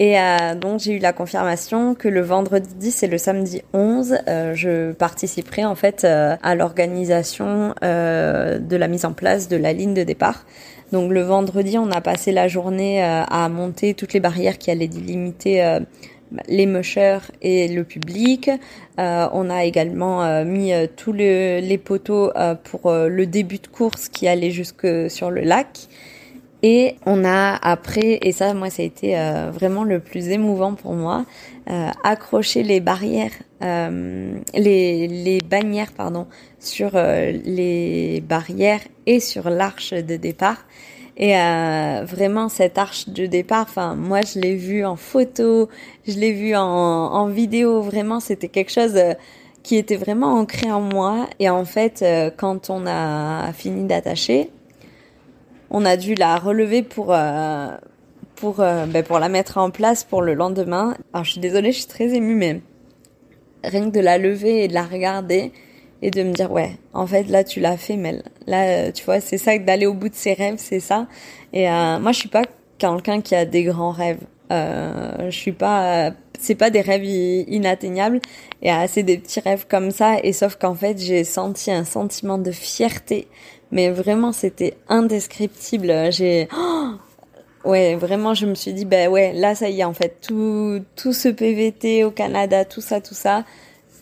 Et 0.01 0.17
donc 0.61 0.79
j'ai 0.79 0.93
eu 0.93 0.99
la 0.99 1.13
confirmation 1.13 1.97
que 1.97 2.07
le 2.07 2.21
vendredi 2.21 2.69
10 2.73 3.03
et 3.03 3.07
le 3.09 3.19
samedi 3.19 3.63
11, 3.73 4.19
je 4.55 4.93
participerai 4.93 5.65
en 5.65 5.75
fait 5.75 6.05
à 6.05 6.55
l'organisation 6.55 7.75
de 7.83 8.77
la 8.77 8.89
mise 8.89 9.05
en 9.05 9.13
place 9.13 9.49
de 9.49 9.57
la 9.57 9.73
ligne 9.73 9.95
de 9.95 10.05
départ. 10.05 10.47
Donc 10.93 11.11
le 11.11 11.23
vendredi, 11.23 11.79
on 11.79 11.91
a 11.91 12.01
passé 12.01 12.31
la 12.31 12.47
journée 12.47 13.03
à 13.03 13.49
monter 13.49 13.95
toutes 13.95 14.13
les 14.13 14.21
barrières 14.21 14.59
qui 14.59 14.71
allaient 14.71 14.87
limiter 14.87 15.81
les 16.49 16.67
mushers 16.67 17.19
et 17.43 17.69
le 17.69 17.85
public. 17.85 18.51
Euh, 18.99 19.29
on 19.33 19.51
a 19.51 19.65
également 19.65 20.23
euh, 20.23 20.45
mis 20.45 20.73
euh, 20.73 20.87
tous 20.95 21.13
les 21.13 21.81
poteaux 21.83 22.31
pour 22.65 22.93
le 22.93 23.27
début 23.27 23.59
de 23.59 23.67
course 23.67 24.09
qui 24.09 24.29
allait 24.29 24.51
jusque 24.51 24.87
sur 25.11 25.31
le 25.31 25.43
lac. 25.43 25.89
Et 26.63 26.97
on 27.07 27.25
a 27.25 27.55
après, 27.55 28.19
et 28.23 28.33
ça 28.33 28.53
moi 28.53 28.69
ça 28.69 28.83
a 28.83 28.85
été 28.85 29.15
vraiment 29.53 29.85
le 29.85 30.01
plus 30.01 30.29
émouvant 30.31 30.75
pour 30.75 30.95
moi, 30.95 31.25
accroché 32.03 32.65
les 32.65 32.81
barrières, 32.81 33.31
les, 33.61 35.07
les 35.07 35.41
bannières 35.41 35.93
pardon, 35.93 36.27
sur 36.59 36.91
les 36.95 38.25
barrières 38.29 38.81
et 39.07 39.21
sur 39.21 39.51
l'arche 39.51 39.93
de 39.93 40.17
départ. 40.17 40.65
Et 41.19 41.37
euh, 41.37 42.05
vraiment, 42.05 42.49
cette 42.49 42.79
arche 42.79 43.09
de 43.09 43.27
départ, 43.27 43.67
enfin, 43.69 43.97
moi, 43.97 44.21
je 44.23 44.39
l'ai 44.39 44.55
vu 44.55 44.85
en 44.85 44.95
photo, 44.95 45.69
je 46.07 46.17
l'ai 46.17 46.33
vu 46.33 46.55
en, 46.55 46.63
en, 46.63 47.27
vidéo. 47.27 47.83
Vraiment, 47.83 48.21
c'était 48.21 48.49
quelque 48.49 48.71
chose 48.71 48.95
euh, 48.95 49.15
qui 49.65 49.75
était 49.77 49.97
vraiment 49.97 50.35
ancré 50.35 50.71
en 50.71 50.81
moi. 50.81 51.29
Et 51.41 51.51
en 51.51 51.65
fait, 51.65 52.03
euh, 52.03 52.31
quand 52.35 52.71
on 52.71 52.87
a 52.87 53.53
fini 53.53 53.85
d'attacher, 53.85 54.51
on 55.71 55.85
a 55.85 55.97
dû 55.97 56.15
la 56.15 56.37
relever 56.37 56.83
pour 56.83 57.13
euh, 57.13 57.69
pour 58.37 58.57
ben, 58.57 59.03
pour 59.03 59.19
la 59.19 59.29
mettre 59.29 59.59
en 59.59 59.71
place 59.71 60.05
pour 60.05 60.23
le 60.23 60.35
lendemain. 60.35 60.95
Alors, 61.13 61.25
je 61.25 61.33
suis 61.33 61.41
désolée, 61.41 61.73
je 61.73 61.79
suis 61.79 61.89
très 61.89 62.15
émue, 62.15 62.35
mais 62.35 62.61
rien 63.65 63.91
que 63.91 63.95
de 63.97 64.01
la 64.01 64.19
lever 64.19 64.65
et 64.65 64.69
de 64.69 64.75
la 64.75 64.85
regarder, 64.85 65.53
et 66.03 66.11
de 66.11 66.23
me 66.23 66.33
dire 66.33 66.51
ouais 66.53 66.73
en 66.93 67.07
fait 67.07 67.25
là 67.25 67.45
tu 67.45 67.61
l'as 67.61 67.77
fait 67.77 67.97
Mel. 67.97 68.23
Là 68.47 68.65
euh, 68.69 68.93
tu 68.93 69.05
vois 69.05 69.21
c'est 69.21 69.39
ça 69.39 69.57
d'aller 69.59 69.87
au 69.87 69.95
bout 69.95 70.09
de 70.09 70.15
ses 70.15 70.35
rêves 70.35 70.57
c'est 70.59 70.81
ça. 70.81 71.07
Et 71.53 71.69
euh, 71.69 71.99
moi 71.99 72.13
je 72.13 72.21
suis 72.21 72.29
pas 72.29 72.43
quelqu'un 72.79 73.21
qui 73.21 73.35
a 73.35 73.45
des 73.45 73.65
grands 73.65 73.93
rêves. 73.93 74.21
Euh, 74.51 75.31
je 75.31 75.37
suis 75.37 75.53
pas 75.53 76.13
c'est 76.39 76.55
pas 76.55 76.71
des 76.71 76.81
rêves 76.81 77.05
inatteignables. 77.05 78.21
Et 78.63 78.71
c'est 78.87 79.03
des 79.03 79.19
petits 79.19 79.41
rêves 79.41 79.67
comme 79.69 79.91
ça. 79.91 80.17
Et 80.23 80.33
sauf 80.33 80.57
qu'en 80.57 80.75
fait 80.75 80.99
j'ai 80.99 81.25
senti 81.25 81.71
un 81.73 81.85
sentiment 81.85 82.39
de 82.39 82.53
fierté 82.53 83.27
mais 83.71 83.91
vraiment 83.91 84.33
c'était 84.33 84.75
indescriptible 84.89 86.11
j'ai 86.11 86.49
ouais 87.65 87.97
vraiment 87.97 88.35
je 88.35 88.47
me 88.47 88.55
suis 88.55 88.73
dit 88.73 88.85
ben 88.85 89.11
ouais 89.11 89.33
là 89.33 89.55
ça 89.55 89.69
y 89.69 89.81
est 89.81 89.85
en 89.85 89.95
fait 89.95 90.19
tout 90.27 90.81
tout 90.97 91.13
ce 91.13 91.29
PVT 91.29 92.05
au 92.05 92.11
Canada 92.11 92.65
tout 92.65 92.81
ça 92.81 93.01
tout 93.01 93.15
ça 93.15 93.45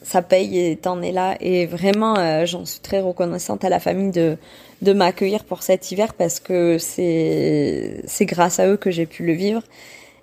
ça 0.07 0.23
paye 0.23 0.59
et 0.59 0.77
t'en 0.77 1.03
es 1.03 1.11
là. 1.11 1.37
Et 1.41 1.67
vraiment, 1.67 2.17
euh, 2.17 2.47
j'en 2.47 2.65
suis 2.65 2.81
très 2.81 3.01
reconnaissante 3.01 3.65
à 3.65 3.69
la 3.69 3.81
famille 3.81 4.13
de, 4.13 4.37
de 4.83 4.93
m'accueillir 4.93 5.43
pour 5.45 5.65
cet 5.65 5.91
hiver 5.91 6.15
parce 6.15 6.39
que 6.39 6.79
c'est, 6.79 8.03
c'est 8.07 8.25
grâce 8.25 8.61
à 8.61 8.69
eux 8.69 8.77
que 8.77 8.93
j'ai 8.93 9.07
pu 9.07 9.27
le 9.27 9.33
vivre. 9.33 9.63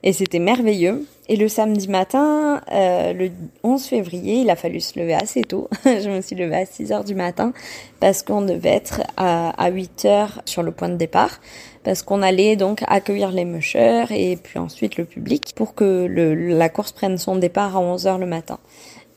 Et 0.03 0.11
c'était 0.11 0.39
merveilleux. 0.39 1.05
Et 1.29 1.37
le 1.37 1.47
samedi 1.47 1.87
matin, 1.87 2.61
euh, 2.73 3.13
le 3.13 3.31
11 3.63 3.85
février, 3.85 4.41
il 4.41 4.49
a 4.49 4.57
fallu 4.57 4.81
se 4.81 4.99
lever 4.99 5.13
assez 5.13 5.41
tôt. 5.41 5.69
je 5.85 6.09
me 6.09 6.19
suis 6.19 6.35
levée 6.35 6.57
à 6.57 6.65
6 6.65 6.91
heures 6.91 7.05
du 7.05 7.15
matin 7.15 7.53
parce 8.01 8.23
qu'on 8.23 8.41
devait 8.41 8.73
être 8.73 9.01
à, 9.15 9.51
à 9.51 9.69
8 9.69 10.05
heures 10.05 10.41
sur 10.43 10.61
le 10.61 10.71
point 10.71 10.89
de 10.89 10.97
départ 10.97 11.39
parce 11.85 12.01
qu'on 12.01 12.21
allait 12.21 12.57
donc 12.57 12.83
accueillir 12.87 13.31
les 13.31 13.45
mushers 13.45 14.05
et 14.09 14.35
puis 14.35 14.59
ensuite 14.59 14.97
le 14.97 15.05
public 15.05 15.53
pour 15.55 15.75
que 15.75 16.05
le, 16.05 16.33
la 16.33 16.67
course 16.67 16.91
prenne 16.91 17.17
son 17.17 17.37
départ 17.37 17.77
à 17.77 17.79
11 17.79 18.07
heures 18.07 18.17
le 18.17 18.25
matin. 18.25 18.59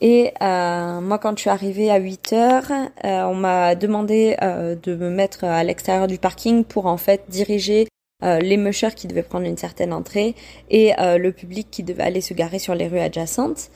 Et 0.01 0.33
euh, 0.43 1.01
moi, 1.01 1.19
quand 1.19 1.37
je 1.37 1.41
suis 1.41 1.51
arrivée 1.51 1.91
à 1.91 1.97
8 1.97 2.33
heures, 2.35 2.71
euh, 3.05 3.23
on 3.25 3.35
m'a 3.35 3.75
demandé 3.75 4.37
euh, 4.43 4.77
de 4.81 4.95
me 4.95 5.09
mettre 5.09 5.45
à 5.45 5.65
l'extérieur 5.65 6.07
du 6.07 6.19
parking 6.19 6.65
pour 6.65 6.87
en 6.87 6.99
fait 6.99 7.25
diriger 7.29 7.89
euh, 8.27 8.39
les 8.41 8.57
mushers 8.57 8.95
qui 8.95 9.07
devaient 9.07 9.23
prendre 9.23 9.47
une 9.47 9.57
certaine 9.57 9.93
entrée 9.93 10.35
et 10.71 10.93
euh, 10.99 11.17
le 11.19 11.33
public 11.33 11.69
qui 11.71 11.83
devait 11.83 12.03
aller 12.03 12.21
se 12.21 12.35
garer 12.35 12.59
sur 12.59 12.75
les 12.75 12.89
rues 12.89 12.99
adjacentes. 12.99 13.71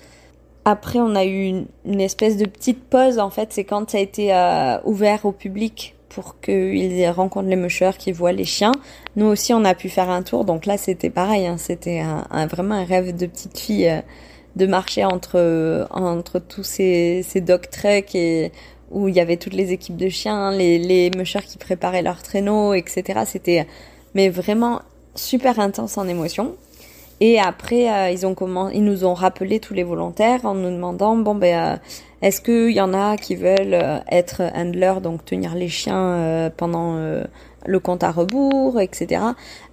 Après, 0.64 0.98
on 0.98 1.14
a 1.14 1.24
eu 1.24 1.44
une, 1.44 1.66
une 1.86 2.00
espèce 2.00 2.36
de 2.36 2.46
petite 2.46 2.82
pause. 2.84 3.18
En 3.18 3.30
fait, 3.30 3.52
c'est 3.52 3.64
quand 3.64 3.90
ça 3.90 3.98
a 3.98 4.00
été 4.00 4.30
ouvert 4.84 5.24
au 5.24 5.32
public 5.32 5.94
pour 6.10 6.38
qu'ils 6.40 7.08
rencontrent 7.08 7.48
les 7.48 7.56
mushers, 7.56 7.92
qu'ils 7.96 8.12
voient 8.12 8.32
les 8.32 8.44
chiens. 8.44 8.72
Nous 9.16 9.24
aussi, 9.24 9.54
on 9.54 9.64
a 9.64 9.74
pu 9.74 9.88
faire 9.88 10.10
un 10.10 10.22
tour. 10.22 10.44
Donc 10.44 10.66
là, 10.66 10.76
c'était 10.76 11.08
pareil. 11.08 11.46
Hein, 11.46 11.56
c'était 11.56 12.00
un, 12.00 12.26
un, 12.30 12.46
vraiment 12.46 12.74
un 12.74 12.84
rêve 12.84 13.16
de 13.16 13.26
petite 13.26 13.58
fille 13.58 14.02
de 14.56 14.66
marcher 14.66 15.04
entre 15.04 15.86
entre 15.90 16.38
tous 16.40 16.64
ces 16.64 17.22
ces 17.22 17.40
dog 17.40 17.70
treks 17.70 18.14
et 18.14 18.52
où 18.90 19.08
il 19.08 19.14
y 19.14 19.20
avait 19.20 19.36
toutes 19.36 19.54
les 19.54 19.72
équipes 19.72 19.96
de 19.96 20.08
chiens, 20.08 20.50
les 20.50 20.78
les 20.78 21.10
mushers 21.16 21.44
qui 21.46 21.56
préparaient 21.58 22.02
leurs 22.02 22.22
traîneaux, 22.22 22.74
etc. 22.74 23.20
C'était 23.26 23.66
mais 24.14 24.28
vraiment 24.28 24.82
super 25.14 25.58
intense 25.58 25.98
en 25.98 26.08
émotion. 26.08 26.56
Et 27.20 27.38
après, 27.38 27.90
euh, 27.90 28.10
ils 28.10 28.26
ont 28.26 28.34
comment, 28.34 28.70
ils 28.70 28.82
nous 28.82 29.04
ont 29.04 29.12
rappelé 29.12 29.60
tous 29.60 29.74
les 29.74 29.82
volontaires 29.82 30.46
en 30.46 30.54
nous 30.54 30.70
demandant 30.70 31.16
bon 31.16 31.34
ben 31.34 31.74
euh, 31.74 31.76
est-ce 32.22 32.40
qu'il 32.40 32.74
y 32.74 32.80
en 32.80 32.94
a 32.94 33.18
qui 33.18 33.36
veulent 33.36 33.74
euh, 33.74 33.98
être 34.10 34.40
handler, 34.54 34.94
donc 35.02 35.24
tenir 35.26 35.54
les 35.54 35.68
chiens 35.68 36.50
pendant 36.56 36.96
le 37.66 37.78
compte 37.78 38.02
à 38.02 38.10
rebours, 38.10 38.80
etc. 38.80 39.22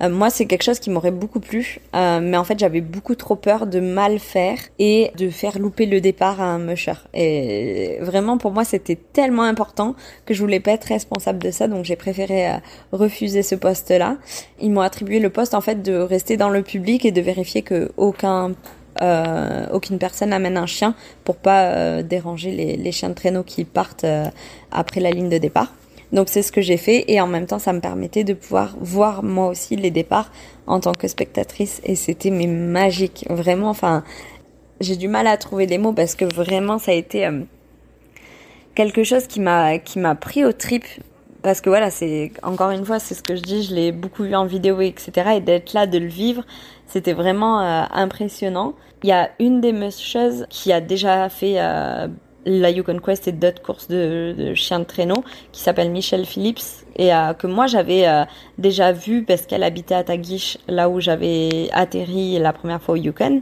Euh, 0.02 0.10
moi, 0.10 0.30
c'est 0.30 0.46
quelque 0.46 0.64
chose 0.64 0.80
qui 0.80 0.90
m'aurait 0.90 1.12
beaucoup 1.12 1.40
plu, 1.40 1.80
euh, 1.96 2.20
mais 2.22 2.38
en 2.38 2.44
fait, 2.44 2.60
j'avais 2.60 2.82
beaucoup 2.82 3.16
trop 3.16 3.36
peur 3.36 3.68
de 3.68 3.80
mal 3.80 4.20
faire 4.20 4.58
et 4.80 5.12
de 5.18 5.30
faire 5.30 5.60
louper 5.60 5.86
le 5.86 6.02
départ 6.02 6.42
à 6.42 6.46
un 6.46 6.60
musher. 6.60 6.94
Et 7.14 7.98
vraiment, 8.02 8.38
pour 8.38 8.52
moi, 8.52 8.66
c'était 8.66 8.98
tellement 9.14 9.44
important 9.44 9.96
que 10.26 10.34
je 10.34 10.42
voulais 10.42 10.60
pas 10.60 10.72
être 10.72 10.86
responsable 10.86 11.40
de 11.40 11.52
ça, 11.52 11.68
donc 11.68 11.86
j'ai 11.86 11.96
préféré 11.96 12.50
euh, 12.50 12.58
refuser 12.92 13.44
ce 13.44 13.56
poste-là. 13.56 14.18
Ils 14.60 14.72
m'ont 14.72 14.82
attribué 14.82 15.20
le 15.20 15.30
poste 15.30 15.54
en 15.54 15.62
fait 15.62 15.82
de 15.82 15.94
rester 15.94 16.38
dans 16.38 16.50
le 16.50 16.64
public 16.64 17.06
et 17.06 17.12
de 17.12 17.22
vérifier 17.22 17.62
que 17.62 17.92
aucun 17.98 18.54
euh, 19.00 19.68
aucune 19.72 20.00
personne 20.00 20.34
amène 20.34 20.58
un 20.58 20.66
chien 20.66 20.96
pour 21.24 21.36
pas 21.36 22.02
déranger 22.02 22.52
les, 22.52 22.78
les, 22.78 22.92
chiens 22.92 23.10
de 23.10 23.14
traîneau 23.14 23.44
qui 23.44 23.64
partent 23.64 24.08
après 24.72 25.02
la 25.02 25.12
ligne 25.12 25.30
de 25.30 25.38
départ. 25.38 25.72
Donc 26.12 26.30
c'est 26.30 26.42
ce 26.42 26.52
que 26.52 26.62
j'ai 26.62 26.78
fait 26.78 27.06
et 27.08 27.20
en 27.20 27.28
même 27.28 27.46
temps 27.46 27.60
ça 27.60 27.74
me 27.74 27.82
permettait 27.82 28.24
de 28.24 28.34
pouvoir 28.34 28.76
voir 28.80 29.24
moi 29.24 29.48
aussi 29.48 29.76
les 29.76 29.92
départs 29.92 30.32
en 30.66 30.80
tant 30.80 30.94
que 30.94 31.08
spectatrice 31.08 31.82
et 31.84 31.96
c'était 31.96 32.30
mais 32.30 32.48
magique. 32.48 33.26
Vraiment 33.30 33.70
enfin 33.70 34.04
j'ai 34.80 34.96
du 34.96 35.08
mal 35.08 35.28
à 35.28 35.38
trouver 35.38 35.68
des 35.68 35.78
mots 35.78 35.94
parce 35.94 36.16
que 36.16 36.26
vraiment 36.26 36.78
ça 36.78 36.92
a 36.92 36.96
été 36.96 37.26
euh, 37.26 37.42
quelque 38.76 39.04
chose 39.04 39.28
qui 39.28 39.42
m'a 39.42 39.80
pris 40.20 40.46
au 40.46 40.54
trip. 40.54 40.86
Parce 41.44 41.62
que 41.62 41.70
voilà 41.70 41.92
c'est 41.92 42.32
encore 42.42 42.72
une 42.72 42.86
fois 42.86 43.00
c'est 43.00 43.14
ce 43.14 43.24
que 43.24 43.36
je 43.36 43.42
dis 43.42 43.64
je 43.64 43.76
l'ai 43.76 43.92
beaucoup 43.92 44.24
vu 44.24 44.36
en 44.36 44.46
vidéo 44.46 44.82
etc 44.82 45.34
et 45.36 45.40
d'être 45.40 45.74
là 45.74 45.88
de 45.88 45.98
le 45.98 46.08
vivre 46.08 46.44
c'était 46.88 47.14
vraiment 47.14 47.62
euh, 47.62 47.84
impressionnant. 47.92 48.74
Il 49.04 49.10
y 49.10 49.12
a 49.12 49.30
une 49.40 49.62
des 49.62 49.74
choses 49.92 50.46
qui 50.50 50.72
a 50.72 50.82
déjà 50.82 51.30
fait 51.30 51.56
euh, 51.58 52.08
la 52.46 52.70
Yukon 52.70 53.00
Quest 53.00 53.28
et 53.28 53.32
d'autres 53.32 53.62
courses 53.62 53.88
de, 53.88 54.34
de, 54.38 54.54
chiens 54.54 54.80
de 54.80 54.86
traîneau 54.86 55.24
qui 55.52 55.62
s'appelle 55.62 55.92
Michelle 55.92 56.26
Phillips 56.26 56.86
et 56.96 57.14
euh, 57.14 57.34
que 57.34 57.48
moi 57.48 57.68
j'avais 57.68 58.08
euh, 58.08 58.24
déjà 58.58 58.92
vu 58.92 59.24
parce 59.24 59.46
qu'elle 59.46 59.64
habitait 59.64 59.96
à 59.96 60.04
Tagish 60.04 60.58
là 60.68 60.90
où 60.90 61.00
j'avais 61.00 61.70
atterri 61.74 62.40
la 62.40 62.54
première 62.54 62.82
fois 62.82 62.96
au 62.96 62.98
Yukon. 62.98 63.42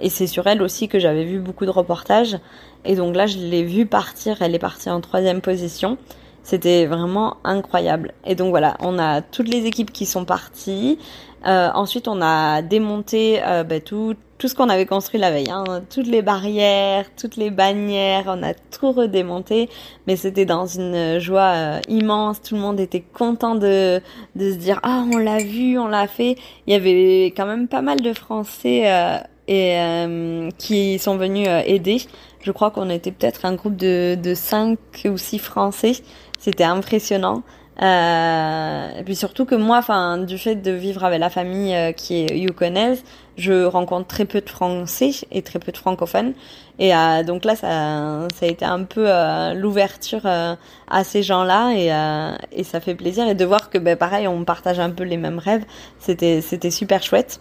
Et 0.00 0.08
c'est 0.08 0.26
sur 0.26 0.46
elle 0.46 0.62
aussi 0.62 0.88
que 0.88 0.98
j'avais 0.98 1.24
vu 1.24 1.38
beaucoup 1.38 1.66
de 1.66 1.70
reportages. 1.70 2.38
Et 2.84 2.94
donc 2.94 3.16
là 3.16 3.26
je 3.26 3.38
l'ai 3.38 3.64
vue 3.64 3.86
partir. 3.86 4.40
Elle 4.40 4.54
est 4.54 4.60
partie 4.60 4.90
en 4.90 5.00
troisième 5.00 5.40
position 5.40 5.98
c'était 6.44 6.86
vraiment 6.86 7.38
incroyable 7.42 8.12
et 8.24 8.36
donc 8.36 8.50
voilà 8.50 8.76
on 8.80 8.98
a 8.98 9.22
toutes 9.22 9.48
les 9.48 9.66
équipes 9.66 9.92
qui 9.92 10.06
sont 10.06 10.24
parties 10.24 10.98
euh, 11.46 11.70
ensuite, 11.74 12.08
on 12.08 12.22
a 12.22 12.62
démonté 12.62 13.40
euh, 13.44 13.64
bah, 13.64 13.80
tout, 13.80 14.14
tout 14.38 14.48
ce 14.48 14.54
qu'on 14.54 14.70
avait 14.70 14.86
construit 14.86 15.20
la 15.20 15.30
veille, 15.30 15.50
hein. 15.50 15.82
toutes 15.90 16.06
les 16.06 16.22
barrières, 16.22 17.04
toutes 17.16 17.36
les 17.36 17.50
bannières, 17.50 18.24
on 18.28 18.42
a 18.42 18.54
tout 18.54 18.92
redémonté, 18.92 19.68
mais 20.06 20.16
c'était 20.16 20.46
dans 20.46 20.66
une 20.66 21.18
joie 21.18 21.52
euh, 21.54 21.80
immense. 21.88 22.40
Tout 22.40 22.54
le 22.54 22.62
monde 22.62 22.80
était 22.80 23.02
content 23.02 23.56
de, 23.56 24.00
de 24.36 24.52
se 24.52 24.56
dire 24.56 24.80
ah 24.84 25.04
on 25.12 25.18
l'a 25.18 25.38
vu, 25.38 25.78
on 25.78 25.86
l'a 25.86 26.06
fait. 26.06 26.36
Il 26.66 26.72
y 26.72 26.76
avait 26.76 27.26
quand 27.36 27.46
même 27.46 27.68
pas 27.68 27.82
mal 27.82 28.00
de 28.00 28.14
Français 28.14 28.84
euh, 28.86 29.18
et 29.46 30.48
qui 30.56 30.98
sont 30.98 31.18
venus 31.18 31.46
aider. 31.66 31.98
Je 32.40 32.50
crois 32.50 32.70
qu'on 32.70 32.88
était 32.88 33.12
peut-être 33.12 33.44
un 33.44 33.54
groupe 33.54 33.76
de 33.76 34.14
de 34.14 34.34
cinq 34.34 34.78
ou 35.04 35.18
six 35.18 35.38
Français. 35.38 35.92
C'était 36.38 36.64
impressionnant. 36.64 37.42
Euh, 37.82 38.98
et 38.98 39.02
puis 39.02 39.16
surtout 39.16 39.46
que 39.46 39.56
moi, 39.56 39.78
enfin, 39.78 40.18
du 40.18 40.38
fait 40.38 40.54
de 40.54 40.70
vivre 40.70 41.02
avec 41.04 41.18
la 41.18 41.30
famille 41.30 41.74
euh, 41.74 41.90
qui 41.90 42.24
est 42.24 42.38
yukonaise, 42.38 43.02
je 43.36 43.64
rencontre 43.64 44.06
très 44.06 44.26
peu 44.26 44.40
de 44.40 44.48
Français 44.48 45.10
et 45.32 45.42
très 45.42 45.58
peu 45.58 45.72
de 45.72 45.76
francophones. 45.76 46.34
Et 46.78 46.94
euh, 46.94 47.22
donc 47.22 47.44
là, 47.44 47.54
ça, 47.56 48.28
ça 48.34 48.46
a 48.46 48.48
été 48.48 48.64
un 48.64 48.82
peu 48.84 49.04
euh, 49.06 49.54
l'ouverture 49.54 50.22
euh, 50.24 50.54
à 50.88 51.04
ces 51.04 51.22
gens-là 51.22 51.72
et, 51.74 52.58
et 52.58 52.64
ça 52.64 52.80
fait 52.80 52.94
plaisir. 52.94 53.28
Et 53.28 53.34
de 53.34 53.44
voir 53.44 53.70
que, 53.70 53.78
ben, 53.78 53.96
pareil, 53.96 54.26
on 54.28 54.44
partage 54.44 54.80
un 54.80 54.90
peu 54.90 55.04
les 55.04 55.16
mêmes 55.16 55.38
rêves, 55.38 55.64
c'était, 55.98 56.40
c'était 56.40 56.70
super 56.70 57.02
chouette. 57.02 57.40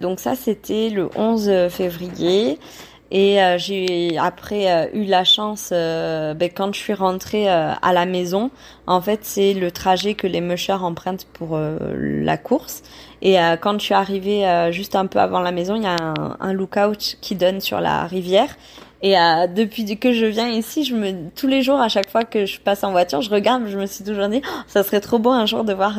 Donc 0.00 0.20
ça, 0.20 0.34
c'était 0.34 0.88
le 0.88 1.10
11 1.14 1.68
février. 1.68 2.58
Et 3.10 3.42
euh, 3.42 3.58
j'ai 3.58 4.16
après 4.18 4.70
euh, 4.70 4.86
eu 4.94 5.04
la 5.04 5.24
chance, 5.24 5.70
euh, 5.72 6.32
ben, 6.34 6.48
quand 6.54 6.72
je 6.72 6.78
suis 6.78 6.94
rentrée 6.94 7.48
à 7.48 7.92
la 7.92 8.06
maison, 8.06 8.50
en 8.86 9.00
fait 9.00 9.20
c'est 9.22 9.52
le 9.52 9.70
trajet 9.70 10.14
que 10.14 10.26
les 10.26 10.40
mushers 10.40 10.72
empruntent 10.72 11.26
pour 11.32 11.58
la 11.58 12.36
course. 12.36 12.82
Et 13.22 13.36
quand 13.60 13.78
je 13.78 13.84
suis 13.84 13.94
arrivée 13.94 14.68
juste 14.70 14.96
un 14.96 15.06
peu 15.06 15.18
avant 15.18 15.40
la 15.40 15.52
maison, 15.52 15.76
il 15.76 15.82
y 15.82 15.86
a 15.86 15.96
un, 16.00 16.36
un 16.40 16.52
lookout 16.52 17.16
qui 17.20 17.34
donne 17.34 17.60
sur 17.60 17.80
la 17.80 18.06
rivière. 18.06 18.56
Et 19.02 19.14
depuis 19.54 19.98
que 19.98 20.12
je 20.12 20.26
viens 20.26 20.48
ici, 20.48 20.84
je 20.84 20.94
me 20.94 21.30
tous 21.34 21.46
les 21.46 21.62
jours, 21.62 21.80
à 21.80 21.88
chaque 21.88 22.10
fois 22.10 22.24
que 22.24 22.46
je 22.46 22.60
passe 22.60 22.84
en 22.84 22.92
voiture, 22.92 23.20
je 23.20 23.30
regarde, 23.30 23.64
je 23.66 23.78
me 23.78 23.86
suis 23.86 24.04
toujours 24.04 24.28
dit, 24.28 24.42
oh, 24.44 24.60
ça 24.66 24.82
serait 24.82 25.00
trop 25.00 25.18
beau 25.18 25.30
un 25.30 25.46
jour 25.46 25.64
de 25.64 25.72
voir 25.72 25.98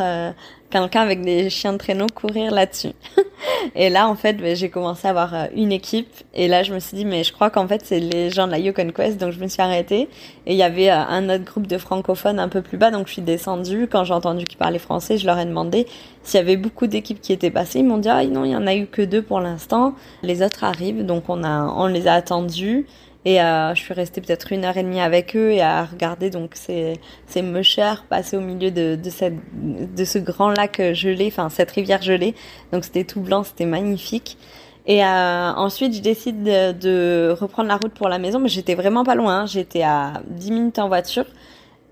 quelqu'un 0.71 1.01
avec 1.01 1.21
des 1.21 1.49
chiens 1.51 1.73
de 1.73 1.77
traîneau 1.77 2.07
courir 2.13 2.51
là-dessus. 2.51 2.93
et 3.75 3.89
là, 3.89 4.07
en 4.07 4.15
fait, 4.15 4.33
ben, 4.33 4.55
j'ai 4.55 4.69
commencé 4.69 5.05
à 5.07 5.11
avoir 5.11 5.35
euh, 5.35 5.45
une 5.55 5.71
équipe. 5.71 6.09
Et 6.33 6.47
là, 6.47 6.63
je 6.63 6.73
me 6.73 6.79
suis 6.79 6.97
dit, 6.97 7.05
mais 7.05 7.23
je 7.23 7.31
crois 7.31 7.51
qu'en 7.51 7.67
fait, 7.67 7.81
c'est 7.83 7.99
les 7.99 8.31
gens 8.31 8.47
de 8.47 8.51
la 8.51 8.57
Yukon 8.57 8.91
Quest. 8.91 9.19
Donc, 9.19 9.31
je 9.31 9.39
me 9.39 9.47
suis 9.47 9.61
arrêtée. 9.61 10.09
Et 10.47 10.53
il 10.53 10.55
y 10.55 10.63
avait 10.63 10.89
euh, 10.89 10.97
un 10.97 11.29
autre 11.29 11.43
groupe 11.43 11.67
de 11.67 11.77
francophones 11.77 12.39
un 12.39 12.49
peu 12.49 12.63
plus 12.63 12.77
bas. 12.77 12.89
Donc, 12.89 13.07
je 13.07 13.13
suis 13.13 13.21
descendue. 13.21 13.87
Quand 13.91 14.03
j'ai 14.03 14.13
entendu 14.13 14.45
qu'ils 14.45 14.57
parlaient 14.57 14.79
français, 14.79 15.17
je 15.17 15.27
leur 15.27 15.37
ai 15.37 15.45
demandé 15.45 15.85
s'il 16.23 16.39
y 16.39 16.41
avait 16.41 16.57
beaucoup 16.57 16.87
d'équipes 16.87 17.21
qui 17.21 17.33
étaient 17.33 17.51
passées. 17.51 17.79
Ils 17.79 17.85
m'ont 17.85 17.97
dit, 17.97 18.09
ah 18.09 18.23
non, 18.25 18.45
il 18.45 18.51
y 18.51 18.55
en 18.55 18.65
a 18.65 18.73
eu 18.73 18.87
que 18.87 19.01
deux 19.03 19.21
pour 19.21 19.39
l'instant. 19.39 19.93
Les 20.23 20.41
autres 20.41 20.63
arrivent. 20.63 21.05
Donc, 21.05 21.25
on 21.27 21.43
a, 21.43 21.65
on 21.75 21.85
les 21.85 22.07
a 22.07 22.13
attendus. 22.13 22.87
Et 23.23 23.41
euh, 23.41 23.75
je 23.75 23.81
suis 23.81 23.93
restée 23.93 24.19
peut-être 24.19 24.51
une 24.51 24.65
heure 24.65 24.77
et 24.77 24.83
demie 24.83 24.99
avec 24.99 25.35
eux 25.35 25.51
et 25.51 25.61
à 25.61 25.85
regarder 25.85 26.31
donc 26.31 26.55
ces, 26.55 26.93
ces 27.27 27.43
mushers 27.43 28.03
passer 28.09 28.35
au 28.35 28.41
milieu 28.41 28.71
de, 28.71 28.95
de, 28.95 29.09
cette, 29.11 29.35
de 29.53 30.05
ce 30.05 30.17
grand 30.17 30.49
lac 30.49 30.81
gelé, 30.93 31.27
enfin 31.27 31.49
cette 31.49 31.69
rivière 31.71 32.01
gelée. 32.01 32.33
Donc 32.71 32.83
c'était 32.83 33.03
tout 33.03 33.21
blanc, 33.21 33.43
c'était 33.43 33.67
magnifique. 33.67 34.37
Et 34.87 35.05
euh, 35.05 35.51
ensuite, 35.53 35.93
je 35.93 36.01
décide 36.01 36.41
de, 36.41 36.71
de, 36.71 37.35
reprendre 37.39 37.69
la 37.69 37.77
route 37.77 37.93
pour 37.93 38.09
la 38.09 38.17
maison, 38.17 38.39
mais 38.39 38.49
j'étais 38.49 38.73
vraiment 38.73 39.03
pas 39.03 39.13
loin. 39.13 39.41
Hein. 39.41 39.45
J'étais 39.45 39.83
à 39.83 40.23
10 40.27 40.51
minutes 40.51 40.79
en 40.79 40.87
voiture. 40.87 41.25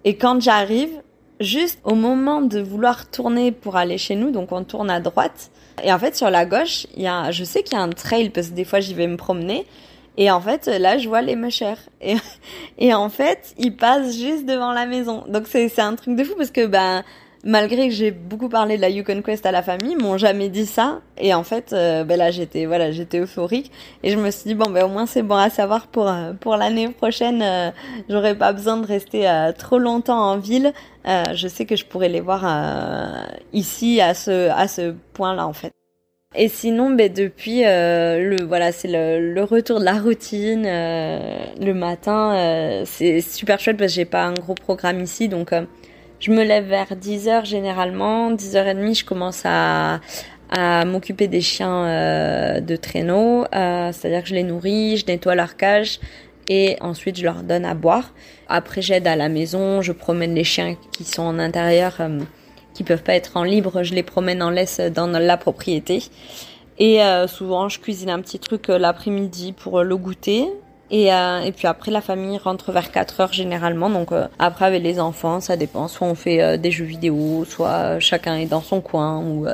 Et 0.06 0.18
quand 0.18 0.42
j'arrive, 0.42 0.90
juste 1.40 1.80
au 1.84 1.96
moment 1.96 2.42
de 2.42 2.60
vouloir 2.60 3.10
tourner 3.10 3.52
pour 3.52 3.76
aller 3.76 3.98
chez 3.98 4.16
nous, 4.16 4.32
donc 4.32 4.52
on 4.52 4.64
tourne 4.64 4.90
à 4.90 5.00
droite. 5.00 5.52
Et 5.84 5.94
en 5.94 6.00
fait, 6.00 6.16
sur 6.16 6.30
la 6.30 6.46
gauche, 6.46 6.88
il 6.96 7.04
y 7.04 7.08
a, 7.08 7.32
je 7.32 7.44
sais 7.44 7.64
qu'il 7.64 7.78
y 7.78 7.82
a 7.82 7.84
un 7.84 7.90
trail 7.90 8.30
parce 8.30 8.50
que 8.50 8.54
des 8.54 8.66
fois 8.66 8.80
j'y 8.80 8.94
vais 8.94 9.08
me 9.08 9.18
promener. 9.18 9.66
Et 10.20 10.30
en 10.30 10.42
fait, 10.42 10.68
là, 10.68 10.98
je 10.98 11.08
vois 11.08 11.22
les 11.22 11.38
mushers. 11.38 11.82
Et, 12.02 12.18
et 12.78 12.94
en 12.94 13.10
fait, 13.10 13.56
ils 13.58 13.76
passent 13.76 14.18
juste 14.18 14.46
devant 14.46 14.74
la 14.74 14.86
maison. 14.86 15.24
Donc 15.30 15.44
c'est, 15.48 15.80
un 15.80 15.96
truc 15.96 16.18
de 16.18 16.26
fou 16.26 16.34
parce 16.38 16.52
que, 16.52 16.68
ben, 16.68 17.06
malgré 17.46 17.88
que 17.88 17.94
j'ai 17.94 18.12
beaucoup 18.12 18.50
parlé 18.50 18.76
de 18.76 18.82
la 18.82 18.90
Yukon 18.90 19.22
Quest 19.22 19.46
à 19.46 19.54
la 19.54 19.62
famille, 19.62 19.96
m'ont 19.96 20.18
jamais 20.18 20.50
dit 20.50 20.66
ça. 20.66 21.00
Et 21.18 21.34
en 21.34 21.44
fait, 21.44 21.72
euh, 21.72 22.04
ben 22.04 22.18
là, 22.18 22.32
j'étais, 22.32 22.66
voilà, 22.66 22.92
j'étais 22.92 23.20
euphorique. 23.20 23.72
Et 24.04 24.12
je 24.12 24.18
me 24.18 24.30
suis 24.30 24.44
dit, 24.44 24.56
bon, 24.56 24.70
ben 24.70 24.84
au 24.84 24.90
moins 24.90 25.06
c'est 25.06 25.24
bon 25.24 25.38
à 25.38 25.50
savoir 25.50 25.88
pour, 25.88 26.10
euh, 26.10 26.34
pour 26.34 26.58
l'année 26.58 26.90
prochaine. 26.90 27.42
Euh, 27.42 27.72
j'aurais 28.10 28.36
pas 28.36 28.52
besoin 28.52 28.76
de 28.76 28.86
rester 28.86 29.26
trop 29.58 29.78
longtemps 29.78 30.20
en 30.20 30.38
ville. 30.38 30.74
je 31.06 31.48
sais 31.48 31.66
que 31.66 31.78
je 31.78 31.86
pourrais 31.86 32.10
les 32.10 32.20
voir 32.20 32.44
ici 33.54 34.02
à 34.02 34.14
ce, 34.14 34.50
à 34.50 34.68
ce 34.68 34.94
point-là, 35.14 35.48
en 35.48 35.54
fait. 35.54 35.72
Et 36.36 36.48
sinon, 36.48 36.92
ben, 36.92 37.12
depuis, 37.12 37.66
euh, 37.66 38.20
le 38.20 38.46
voilà, 38.46 38.72
c'est 38.72 38.88
le, 38.88 39.42
retour 39.44 39.80
de 39.80 39.86
la 39.86 40.00
routine. 40.00 40.64
Euh, 40.64 41.40
le 41.60 41.74
matin, 41.74 42.36
euh, 42.36 42.84
c'est 42.86 43.20
super 43.20 43.60
chouette 43.60 43.78
parce 43.78 43.92
que 43.92 43.96
j'ai 43.96 44.06
pas 44.06 44.26
un 44.26 44.34
gros 44.34 44.54
programme 44.54 45.02
ici, 45.02 45.28
donc 45.28 45.52
je 46.20 46.32
me 46.32 46.44
lève 46.44 46.66
vers 46.66 46.94
10h 46.94 47.46
généralement. 47.46 48.32
10h30, 48.32 49.00
je 49.00 49.06
commence 49.06 49.42
à, 49.44 50.02
à 50.52 50.86
m'occuper 50.86 51.28
des 51.28 51.42
chiens 51.42 52.62
de 52.62 52.76
traîneau, 52.76 53.46
c'est-à-dire 53.52 54.22
que 54.22 54.30
je 54.30 54.36
les 54.36 54.44
nourris, 54.44 54.98
je 54.98 55.08
nettoie 55.08 55.34
leur 55.34 55.58
cage 55.58 56.00
et 56.48 56.78
ensuite 56.80 57.18
je 57.18 57.24
leur 57.24 57.42
donne 57.42 57.66
à 57.66 57.74
boire. 57.74 58.14
Après, 58.48 58.84
j'aide 58.84 59.08
à 59.08 59.16
la 59.16 59.30
maison, 59.30 59.82
je 59.82 59.94
promène 59.94 60.36
les 60.36 60.44
chiens 60.44 60.76
qui 60.92 61.06
sont 61.06 61.24
en 61.24 61.40
intérieur 61.40 62.00
qui 62.80 62.86
peuvent 62.86 63.04
pas 63.04 63.16
être 63.16 63.36
en 63.36 63.44
libre, 63.44 63.84
je 63.84 63.94
les 63.94 64.04
promène 64.04 64.42
en 64.42 64.50
laisse 64.50 64.80
dans 64.80 65.08
la 65.08 65.36
propriété. 65.36 66.02
Et 66.78 67.04
euh, 67.04 67.28
souvent, 67.28 67.68
je 67.68 67.78
cuisine 67.78 68.10
un 68.10 68.22
petit 68.22 68.40
truc 68.40 68.70
euh, 68.70 68.78
l'après-midi 68.78 69.52
pour 69.52 69.80
euh, 69.80 69.84
le 69.84 69.98
goûter. 69.98 70.46
Et, 70.92 71.08
et 71.08 71.52
puis 71.52 71.68
après, 71.68 71.92
la 71.92 72.00
famille 72.00 72.38
rentre 72.38 72.72
vers 72.72 72.90
4 72.90 73.20
heures 73.20 73.34
généralement. 73.34 73.90
Donc 73.90 74.12
après, 74.40 74.64
avec 74.64 74.82
les 74.82 75.00
enfants, 75.00 75.42
ça 75.42 75.58
dépend. 75.58 75.90
Soit 75.90 76.08
on 76.08 76.16
fait 76.16 76.58
des 76.58 76.72
jeux 76.72 76.86
vidéo, 76.86 77.46
soit 77.46 78.00
chacun 78.00 78.38
est 78.38 78.48
dans 78.48 78.62
son 78.62 78.82
coin. 78.82 79.20
Ou 79.20 79.46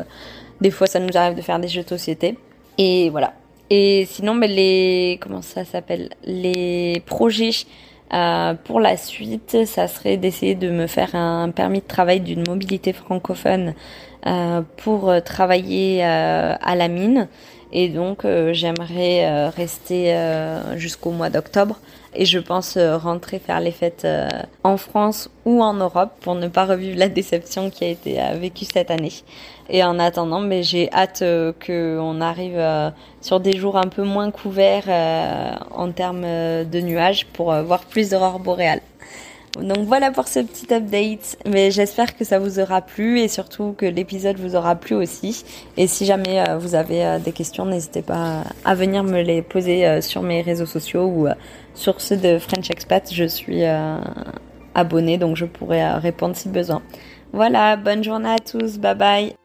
des 0.61 0.71
fois, 0.71 0.87
ça 0.87 0.99
nous 0.99 1.17
arrive 1.17 1.35
de 1.35 1.41
faire 1.41 1.59
des 1.59 1.67
jeux 1.67 1.83
de 1.83 1.89
société. 1.89 2.37
Et 2.77 3.09
voilà. 3.09 3.33
Et 3.69 4.07
sinon, 4.09 4.35
ben, 4.35 4.49
les 4.49 5.17
comment 5.19 5.41
ça 5.41 5.65
s'appelle? 5.65 6.11
Les 6.23 7.03
projets 7.05 7.65
euh, 8.13 8.53
pour 8.63 8.79
la 8.79 8.97
suite, 8.97 9.65
ça 9.65 9.87
serait 9.87 10.17
d'essayer 10.17 10.55
de 10.55 10.69
me 10.69 10.87
faire 10.87 11.15
un 11.15 11.49
permis 11.49 11.79
de 11.79 11.87
travail 11.87 12.19
d'une 12.19 12.43
mobilité 12.47 12.93
francophone 12.93 13.73
euh, 14.27 14.61
pour 14.77 15.11
travailler 15.23 16.05
euh, 16.05 16.53
à 16.59 16.75
la 16.75 16.87
mine. 16.87 17.27
Et 17.71 17.89
donc, 17.89 18.25
j'aimerais 18.51 19.49
rester 19.49 20.15
jusqu'au 20.77 21.11
mois 21.11 21.29
d'octobre. 21.29 21.77
Et 22.15 22.25
je 22.25 22.39
pense 22.39 22.77
rentrer 22.77 23.39
faire 23.39 23.59
les 23.59 23.71
fêtes 23.71 24.07
en 24.63 24.77
France 24.77 25.29
ou 25.45 25.61
en 25.61 25.73
Europe 25.73 26.11
pour 26.21 26.35
ne 26.35 26.47
pas 26.47 26.65
revivre 26.65 26.97
la 26.97 27.09
déception 27.09 27.69
qui 27.69 27.83
a 27.83 27.87
été 27.89 28.19
vécue 28.39 28.65
cette 28.65 28.91
année. 28.91 29.11
Et 29.69 29.83
en 29.83 29.97
attendant, 29.97 30.41
mais 30.41 30.61
j'ai 30.61 30.91
hâte 30.91 31.23
euh, 31.23 31.51
qu'on 31.65 32.21
arrive 32.21 32.57
euh, 32.57 32.91
sur 33.21 33.39
des 33.39 33.57
jours 33.57 33.77
un 33.77 33.87
peu 33.87 34.03
moins 34.03 34.29
couverts 34.29 34.83
euh, 34.87 35.51
en 35.71 35.91
termes 35.91 36.21
de 36.21 36.81
nuages 36.81 37.25
pour 37.33 37.53
voir 37.63 37.81
plus 37.85 38.11
d'aurores 38.11 38.39
boréales. 38.39 38.81
Donc 39.61 39.85
voilà 39.85 40.11
pour 40.11 40.27
ce 40.27 40.39
petit 40.39 40.73
update, 40.73 41.37
mais 41.45 41.71
j'espère 41.71 42.15
que 42.17 42.25
ça 42.25 42.39
vous 42.39 42.59
aura 42.59 42.81
plu 42.81 43.19
et 43.19 43.27
surtout 43.27 43.73
que 43.77 43.85
l'épisode 43.85 44.37
vous 44.37 44.55
aura 44.55 44.75
plu 44.75 44.95
aussi. 44.95 45.45
Et 45.77 45.87
si 45.87 46.05
jamais 46.05 46.43
vous 46.59 46.75
avez 46.75 47.19
des 47.23 47.31
questions, 47.31 47.65
n'hésitez 47.65 48.01
pas 48.01 48.43
à 48.63 48.75
venir 48.75 49.03
me 49.03 49.21
les 49.21 49.41
poser 49.41 50.01
sur 50.01 50.21
mes 50.21 50.41
réseaux 50.41 50.65
sociaux 50.65 51.05
ou 51.05 51.27
sur 51.73 52.01
ceux 52.01 52.17
de 52.17 52.37
French 52.37 52.69
Expat. 52.69 53.09
Je 53.13 53.25
suis 53.25 53.63
abonnée 54.73 55.17
donc 55.17 55.37
je 55.37 55.45
pourrai 55.45 55.89
répondre 55.93 56.35
si 56.35 56.49
besoin. 56.49 56.81
Voilà, 57.31 57.75
bonne 57.77 58.03
journée 58.03 58.29
à 58.29 58.39
tous, 58.39 58.77
bye 58.77 58.95
bye. 58.95 59.44